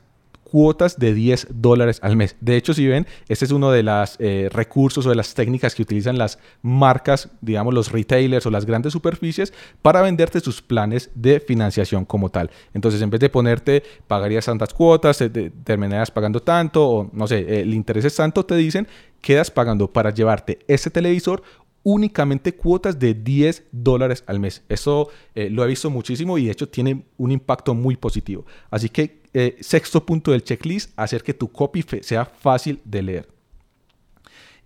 cuotas 0.54 1.00
de 1.00 1.16
10 1.16 1.48
dólares 1.50 1.98
al 2.04 2.16
mes. 2.16 2.36
De 2.40 2.56
hecho, 2.56 2.76
si 2.76 2.86
ven, 2.86 3.08
este 3.28 3.46
es 3.46 3.50
uno 3.50 3.72
de 3.72 3.82
los 3.82 4.18
eh, 4.20 4.50
recursos 4.54 5.04
o 5.04 5.10
de 5.10 5.16
las 5.16 5.34
técnicas 5.34 5.74
que 5.74 5.82
utilizan 5.82 6.20
las 6.20 6.38
marcas, 6.62 7.30
digamos 7.42 7.74
los 7.74 7.92
retailers 7.92 8.46
o 8.46 8.52
las 8.52 8.68
grandes 8.68 8.94
superficies 8.94 9.52
para 9.82 10.04
venderte 10.04 10.40
sus 10.42 10.62
planes 10.62 11.10
de 11.16 11.40
financiación 11.40 12.06
como 12.06 12.30
tal. 12.30 12.52
Entonces, 12.76 13.02
en 13.02 13.10
vez 13.10 13.20
de 13.20 13.32
ponerte 13.32 13.82
pagarías 14.06 14.46
tantas 14.46 14.76
cuotas, 14.76 15.18
te, 15.18 15.30
terminarías 15.30 16.12
pagando 16.12 16.40
tanto 16.40 16.88
o 16.88 17.10
no 17.12 17.26
sé, 17.26 17.62
el 17.62 17.74
interés 17.74 18.06
es 18.06 18.16
tanto, 18.16 18.46
te 18.46 18.56
dicen, 18.56 18.88
quedas 19.22 19.50
pagando 19.50 19.92
para 19.92 20.12
llevarte 20.12 20.60
ese 20.68 20.92
televisor 20.92 21.42
únicamente 21.82 22.54
cuotas 22.54 23.00
de 23.00 23.16
10 23.16 23.70
dólares 23.72 24.24
al 24.28 24.40
mes. 24.40 24.62
Eso 24.70 25.10
eh, 25.34 25.50
lo 25.50 25.64
he 25.64 25.68
visto 25.68 25.90
muchísimo 25.90 26.38
y 26.38 26.46
de 26.46 26.52
hecho 26.52 26.70
tiene 26.70 27.06
un 27.18 27.32
impacto 27.32 27.74
muy 27.74 27.96
positivo. 27.96 28.46
Así 28.70 28.90
que 28.90 29.23
eh, 29.34 29.58
sexto 29.62 30.06
punto 30.06 30.32
del 30.32 30.44
checklist, 30.44 30.92
hacer 30.96 31.24
que 31.24 31.34
tu 31.34 31.52
copy 31.52 31.84
sea 32.02 32.26
fácil 32.26 32.80
de 32.86 33.02
leer. 33.02 33.34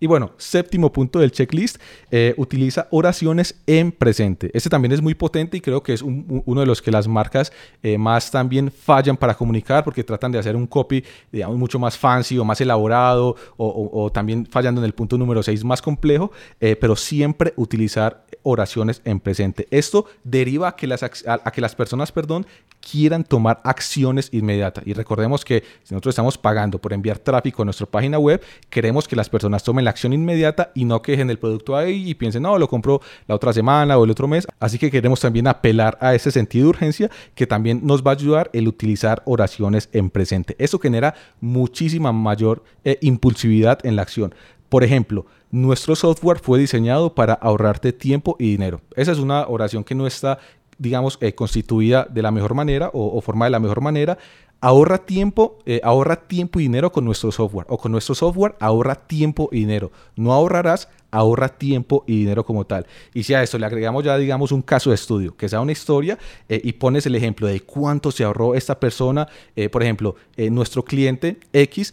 Y 0.00 0.06
bueno, 0.06 0.30
séptimo 0.36 0.92
punto 0.92 1.18
del 1.18 1.32
checklist, 1.32 1.78
eh, 2.12 2.32
utiliza 2.36 2.86
oraciones 2.92 3.60
en 3.66 3.90
presente. 3.90 4.48
Este 4.54 4.70
también 4.70 4.92
es 4.92 5.02
muy 5.02 5.14
potente 5.14 5.56
y 5.56 5.60
creo 5.60 5.82
que 5.82 5.92
es 5.92 6.02
uno 6.02 6.60
de 6.60 6.66
los 6.66 6.80
que 6.80 6.92
las 6.92 7.08
marcas 7.08 7.52
eh, 7.82 7.98
más 7.98 8.30
también 8.30 8.70
fallan 8.70 9.16
para 9.16 9.34
comunicar 9.34 9.82
porque 9.82 10.04
tratan 10.04 10.30
de 10.30 10.38
hacer 10.38 10.54
un 10.54 10.68
copy, 10.68 11.04
digamos, 11.32 11.56
mucho 11.56 11.80
más 11.80 11.98
fancy 11.98 12.38
o 12.38 12.44
más 12.44 12.60
elaborado 12.60 13.34
o, 13.56 14.10
también 14.12 14.46
fallando 14.46 14.80
en 14.80 14.84
el 14.84 14.94
punto 14.94 15.18
número 15.18 15.42
6 15.42 15.64
más 15.64 15.82
complejo, 15.82 16.30
pero 16.58 16.94
siempre 16.94 17.52
utilizar 17.56 18.24
oraciones 18.48 19.02
en 19.04 19.20
presente. 19.20 19.68
Esto 19.70 20.06
deriva 20.24 20.68
a 20.68 20.76
que 20.76 20.86
las, 20.86 21.02
a 21.02 21.50
que 21.50 21.60
las 21.60 21.74
personas, 21.74 22.12
perdón, 22.12 22.46
quieran 22.80 23.24
tomar 23.24 23.60
acciones 23.64 24.30
inmediatas. 24.32 24.86
Y 24.86 24.94
recordemos 24.94 25.44
que 25.44 25.62
si 25.82 25.94
nosotros 25.94 26.12
estamos 26.12 26.38
pagando 26.38 26.78
por 26.78 26.92
enviar 26.92 27.18
tráfico 27.18 27.62
a 27.62 27.64
nuestra 27.64 27.86
página 27.86 28.18
web, 28.18 28.42
queremos 28.70 29.06
que 29.06 29.16
las 29.16 29.28
personas 29.28 29.62
tomen 29.62 29.84
la 29.84 29.90
acción 29.90 30.12
inmediata 30.12 30.70
y 30.74 30.84
no 30.84 31.02
quejen 31.02 31.28
el 31.28 31.38
producto 31.38 31.76
ahí 31.76 32.08
y 32.08 32.14
piensen, 32.14 32.42
no, 32.42 32.58
lo 32.58 32.68
compro 32.68 33.00
la 33.26 33.34
otra 33.34 33.52
semana 33.52 33.98
o 33.98 34.04
el 34.04 34.10
otro 34.10 34.26
mes. 34.26 34.46
Así 34.58 34.78
que 34.78 34.90
queremos 34.90 35.20
también 35.20 35.46
apelar 35.46 35.98
a 36.00 36.14
ese 36.14 36.30
sentido 36.30 36.64
de 36.64 36.70
urgencia 36.70 37.10
que 37.34 37.46
también 37.46 37.80
nos 37.84 38.02
va 38.02 38.12
a 38.12 38.14
ayudar 38.14 38.50
el 38.52 38.68
utilizar 38.68 39.22
oraciones 39.26 39.88
en 39.92 40.10
presente. 40.10 40.56
Eso 40.58 40.78
genera 40.78 41.14
muchísima 41.40 42.12
mayor 42.12 42.62
eh, 42.84 42.98
impulsividad 43.02 43.84
en 43.84 43.96
la 43.96 44.02
acción. 44.02 44.34
Por 44.68 44.84
ejemplo, 44.84 45.26
nuestro 45.50 45.96
software 45.96 46.40
fue 46.40 46.58
diseñado 46.58 47.14
para 47.14 47.34
ahorrarte 47.34 47.92
tiempo 47.92 48.36
y 48.38 48.50
dinero. 48.50 48.80
Esa 48.96 49.12
es 49.12 49.18
una 49.18 49.46
oración 49.48 49.84
que 49.84 49.94
no 49.94 50.06
está 50.06 50.38
digamos, 50.78 51.18
eh, 51.20 51.34
constituida 51.34 52.06
de 52.08 52.22
la 52.22 52.30
mejor 52.30 52.54
manera 52.54 52.90
o, 52.92 53.20
formada 53.20 53.46
de 53.46 53.52
la 53.52 53.60
mejor 53.60 53.80
manera, 53.80 54.16
ahorra 54.60 54.98
tiempo, 54.98 55.58
eh, 55.66 55.80
ahorra 55.84 56.16
tiempo 56.16 56.60
y 56.60 56.64
dinero 56.64 56.90
con 56.90 57.04
nuestro 57.04 57.30
software. 57.32 57.66
O 57.68 57.78
con 57.78 57.92
nuestro 57.92 58.14
software 58.14 58.54
ahorra 58.60 58.94
tiempo 58.94 59.48
y 59.52 59.60
dinero. 59.60 59.90
No 60.16 60.32
ahorrarás, 60.32 60.88
ahorra 61.10 61.48
tiempo 61.48 62.04
y 62.06 62.20
dinero 62.20 62.44
como 62.44 62.64
tal. 62.64 62.86
Y 63.12 63.24
si 63.24 63.34
a 63.34 63.42
esto 63.42 63.58
le 63.58 63.66
agregamos 63.66 64.04
ya, 64.04 64.16
digamos, 64.16 64.52
un 64.52 64.62
caso 64.62 64.90
de 64.90 64.94
estudio, 64.94 65.36
que 65.36 65.48
sea 65.48 65.60
una 65.60 65.72
historia 65.72 66.18
eh, 66.48 66.60
y 66.62 66.72
pones 66.74 67.06
el 67.06 67.14
ejemplo 67.14 67.46
de 67.46 67.60
cuánto 67.60 68.10
se 68.10 68.24
ahorró 68.24 68.54
esta 68.54 68.78
persona, 68.78 69.28
por 69.72 69.82
ejemplo, 69.82 70.14
nuestro 70.36 70.84
cliente 70.84 71.38
X 71.52 71.92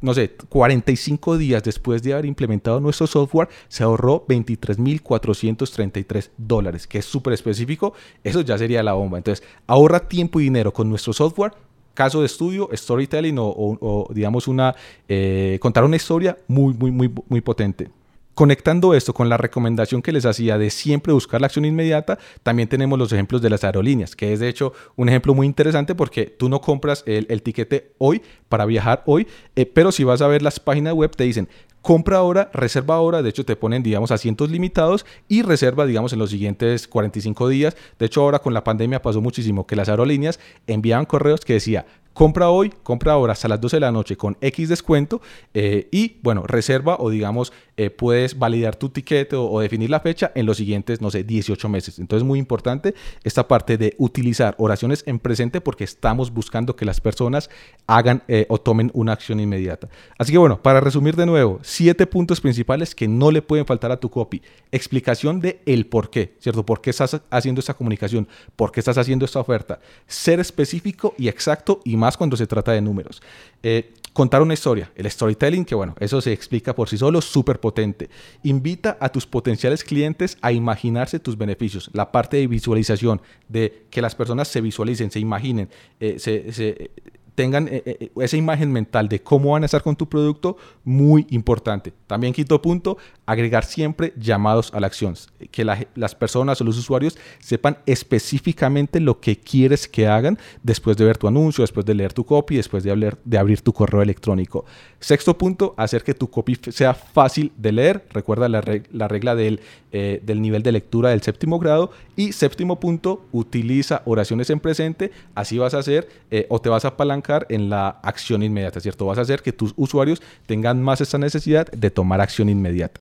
no 0.00 0.14
sé, 0.14 0.36
45 0.48 1.38
días 1.38 1.62
después 1.62 2.02
de 2.02 2.12
haber 2.12 2.26
implementado 2.26 2.80
nuestro 2.80 3.06
software, 3.06 3.48
se 3.68 3.82
ahorró 3.82 4.24
23.433 4.26 6.30
dólares, 6.36 6.86
que 6.86 6.98
es 6.98 7.04
súper 7.04 7.32
específico. 7.32 7.94
Eso 8.22 8.40
ya 8.40 8.58
sería 8.58 8.82
la 8.82 8.94
bomba. 8.94 9.18
Entonces, 9.18 9.46
ahorra 9.66 10.08
tiempo 10.08 10.40
y 10.40 10.44
dinero 10.44 10.72
con 10.72 10.88
nuestro 10.88 11.12
software. 11.12 11.52
caso 11.94 12.20
de 12.20 12.26
estudio, 12.26 12.68
storytelling 12.74 13.36
o, 13.38 14.08
digamos 14.12 14.48
una, 14.48 14.74
eh, 15.08 15.58
contar 15.62 15.82
una 15.82 15.96
historia 15.96 16.36
muy, 16.46 16.74
muy, 16.74 16.90
muy, 16.90 17.10
muy 17.26 17.40
potente. 17.40 17.88
Conectando 18.36 18.92
esto 18.92 19.14
con 19.14 19.30
la 19.30 19.38
recomendación 19.38 20.02
que 20.02 20.12
les 20.12 20.26
hacía 20.26 20.58
de 20.58 20.68
siempre 20.68 21.14
buscar 21.14 21.40
la 21.40 21.46
acción 21.46 21.64
inmediata, 21.64 22.18
también 22.42 22.68
tenemos 22.68 22.98
los 22.98 23.10
ejemplos 23.10 23.40
de 23.40 23.48
las 23.48 23.64
aerolíneas, 23.64 24.14
que 24.14 24.34
es 24.34 24.40
de 24.40 24.50
hecho 24.50 24.74
un 24.94 25.08
ejemplo 25.08 25.32
muy 25.32 25.46
interesante 25.46 25.94
porque 25.94 26.26
tú 26.26 26.50
no 26.50 26.60
compras 26.60 27.02
el, 27.06 27.26
el 27.30 27.40
tiquete 27.40 27.94
hoy 27.96 28.20
para 28.50 28.66
viajar 28.66 29.02
hoy, 29.06 29.26
eh, 29.56 29.64
pero 29.64 29.90
si 29.90 30.04
vas 30.04 30.20
a 30.20 30.28
ver 30.28 30.42
las 30.42 30.60
páginas 30.60 30.92
web 30.92 31.16
te 31.16 31.24
dicen, 31.24 31.48
compra 31.80 32.18
ahora, 32.18 32.50
reserva 32.52 32.96
ahora, 32.96 33.22
de 33.22 33.30
hecho 33.30 33.46
te 33.46 33.56
ponen, 33.56 33.82
digamos, 33.82 34.10
asientos 34.10 34.50
limitados 34.50 35.06
y 35.28 35.40
reserva, 35.40 35.86
digamos, 35.86 36.12
en 36.12 36.18
los 36.18 36.28
siguientes 36.28 36.88
45 36.88 37.48
días. 37.48 37.74
De 37.98 38.04
hecho, 38.04 38.20
ahora 38.20 38.40
con 38.40 38.52
la 38.52 38.64
pandemia 38.64 39.00
pasó 39.00 39.22
muchísimo 39.22 39.66
que 39.66 39.76
las 39.76 39.88
aerolíneas 39.88 40.40
enviaban 40.66 41.06
correos 41.06 41.40
que 41.40 41.54
decía, 41.54 41.86
compra 42.16 42.48
hoy, 42.48 42.72
compra 42.82 43.12
ahora 43.12 43.34
hasta 43.34 43.46
las 43.46 43.60
12 43.60 43.76
de 43.76 43.80
la 43.80 43.92
noche 43.92 44.16
con 44.16 44.38
X 44.40 44.70
descuento 44.70 45.20
eh, 45.52 45.86
y 45.92 46.16
bueno, 46.22 46.44
reserva 46.46 46.96
o 46.98 47.10
digamos, 47.10 47.52
eh, 47.76 47.90
puedes 47.90 48.38
validar 48.38 48.74
tu 48.74 48.88
ticket 48.88 49.34
o, 49.34 49.60
definir 49.60 49.90
la 49.90 50.00
fecha 50.00 50.32
en 50.34 50.46
los 50.46 50.56
siguientes, 50.56 51.02
no 51.02 51.10
sé, 51.10 51.24
18 51.24 51.68
meses. 51.68 51.98
Entonces 51.98 52.26
muy 52.26 52.38
importante 52.38 52.94
esta 53.22 53.46
parte 53.46 53.76
de 53.76 53.94
utilizar 53.98 54.54
oraciones 54.56 55.02
en 55.06 55.18
presente 55.18 55.60
porque 55.60 55.84
estamos 55.84 56.32
buscando 56.32 56.74
que 56.74 56.86
las 56.86 57.02
personas 57.02 57.50
hagan 57.86 58.22
eh, 58.28 58.46
o 58.48 58.58
tomen 58.58 58.90
una 58.94 59.12
acción 59.12 59.38
inmediata. 59.38 59.90
Así 60.16 60.32
que 60.32 60.38
bueno, 60.38 60.62
para 60.62 60.80
resumir 60.80 61.16
de 61.16 61.26
nuevo, 61.26 61.60
siete 61.62 62.06
puntos 62.06 62.40
principales 62.40 62.94
que 62.94 63.08
no 63.08 63.30
le 63.30 63.42
pueden 63.42 63.66
faltar 63.66 63.92
a 63.92 64.00
tu 64.00 64.08
copy. 64.08 64.40
Explicación 64.72 65.40
de 65.40 65.60
el 65.66 65.84
por 65.84 66.08
qué, 66.08 66.34
¿cierto? 66.38 66.64
¿Por 66.64 66.80
qué 66.80 66.88
estás 66.88 67.20
haciendo 67.28 67.58
esta 67.58 67.74
comunicación? 67.74 68.26
¿Por 68.56 68.72
qué 68.72 68.80
estás 68.80 68.96
haciendo 68.96 69.26
esta 69.26 69.40
oferta? 69.40 69.80
Ser 70.06 70.40
específico 70.40 71.14
y 71.18 71.28
exacto 71.28 71.82
y 71.84 71.98
más 71.98 72.05
más 72.06 72.16
cuando 72.16 72.36
se 72.36 72.46
trata 72.46 72.70
de 72.70 72.80
números. 72.80 73.20
Eh, 73.64 73.92
contar 74.12 74.40
una 74.40 74.54
historia, 74.54 74.92
el 74.94 75.10
storytelling, 75.10 75.64
que 75.64 75.74
bueno, 75.74 75.96
eso 75.98 76.20
se 76.20 76.32
explica 76.32 76.72
por 76.72 76.88
sí 76.88 76.96
solo, 76.96 77.20
súper 77.20 77.58
potente. 77.58 78.08
Invita 78.44 78.96
a 79.00 79.08
tus 79.08 79.26
potenciales 79.26 79.82
clientes 79.82 80.38
a 80.40 80.52
imaginarse 80.52 81.18
tus 81.18 81.36
beneficios, 81.36 81.90
la 81.92 82.12
parte 82.12 82.36
de 82.36 82.46
visualización, 82.46 83.20
de 83.48 83.86
que 83.90 84.00
las 84.00 84.14
personas 84.14 84.46
se 84.46 84.60
visualicen, 84.60 85.10
se 85.10 85.18
imaginen, 85.18 85.68
eh, 85.98 86.20
se, 86.20 86.52
se 86.52 86.92
tengan 87.36 87.68
eh, 87.68 87.82
eh, 87.84 88.10
esa 88.16 88.36
imagen 88.36 88.72
mental 88.72 89.08
de 89.08 89.20
cómo 89.20 89.52
van 89.52 89.62
a 89.62 89.66
estar 89.66 89.82
con 89.82 89.94
tu 89.94 90.08
producto, 90.08 90.56
muy 90.82 91.26
importante. 91.30 91.92
También 92.06 92.32
quinto 92.32 92.60
punto, 92.60 92.96
agregar 93.26 93.64
siempre 93.64 94.14
llamados 94.16 94.72
a 94.74 94.80
la 94.80 94.86
acción, 94.86 95.14
que 95.50 95.64
las 95.64 96.14
personas 96.14 96.60
o 96.60 96.64
los 96.64 96.78
usuarios 96.78 97.18
sepan 97.38 97.78
específicamente 97.84 99.00
lo 99.00 99.20
que 99.20 99.38
quieres 99.38 99.86
que 99.86 100.06
hagan 100.06 100.38
después 100.62 100.96
de 100.96 101.04
ver 101.04 101.18
tu 101.18 101.28
anuncio, 101.28 101.62
después 101.62 101.84
de 101.84 101.94
leer 101.94 102.12
tu 102.14 102.24
copy, 102.24 102.56
después 102.56 102.82
de, 102.82 103.14
de 103.24 103.38
abrir 103.38 103.60
tu 103.60 103.72
correo 103.72 104.00
electrónico. 104.00 104.64
Sexto 104.98 105.36
punto, 105.36 105.74
hacer 105.76 106.02
que 106.02 106.14
tu 106.14 106.30
copy 106.30 106.58
sea 106.70 106.94
fácil 106.94 107.52
de 107.58 107.72
leer. 107.72 108.06
Recuerda 108.10 108.48
la, 108.48 108.62
regla 108.62 109.34
del, 109.34 109.60
eh, 109.92 110.22
del 110.24 110.40
nivel 110.40 110.62
de 110.62 110.72
lectura 110.72 111.10
del 111.10 111.20
séptimo 111.20 111.58
grado. 111.58 111.90
Y 112.16 112.32
séptimo 112.32 112.80
punto, 112.80 113.26
utiliza 113.32 114.02
oraciones 114.06 114.48
en 114.48 114.58
presente. 114.58 115.10
Así 115.34 115.58
vas 115.58 115.74
a 115.74 115.80
hacer 115.80 116.08
o 116.48 116.60
te 116.60 116.70
vas 116.70 116.84
a 116.84 116.88
apalancar 116.88 117.25
en 117.48 117.68
la 117.68 117.88
acción 118.02 118.42
inmediata, 118.42 118.80
¿cierto? 118.80 119.06
Vas 119.06 119.18
a 119.18 119.22
hacer 119.22 119.42
que 119.42 119.52
tus 119.52 119.72
usuarios 119.76 120.22
tengan 120.46 120.82
más 120.82 121.00
esta 121.00 121.18
necesidad 121.18 121.70
de 121.70 121.90
tomar 121.90 122.20
acción 122.20 122.48
inmediata. 122.48 122.94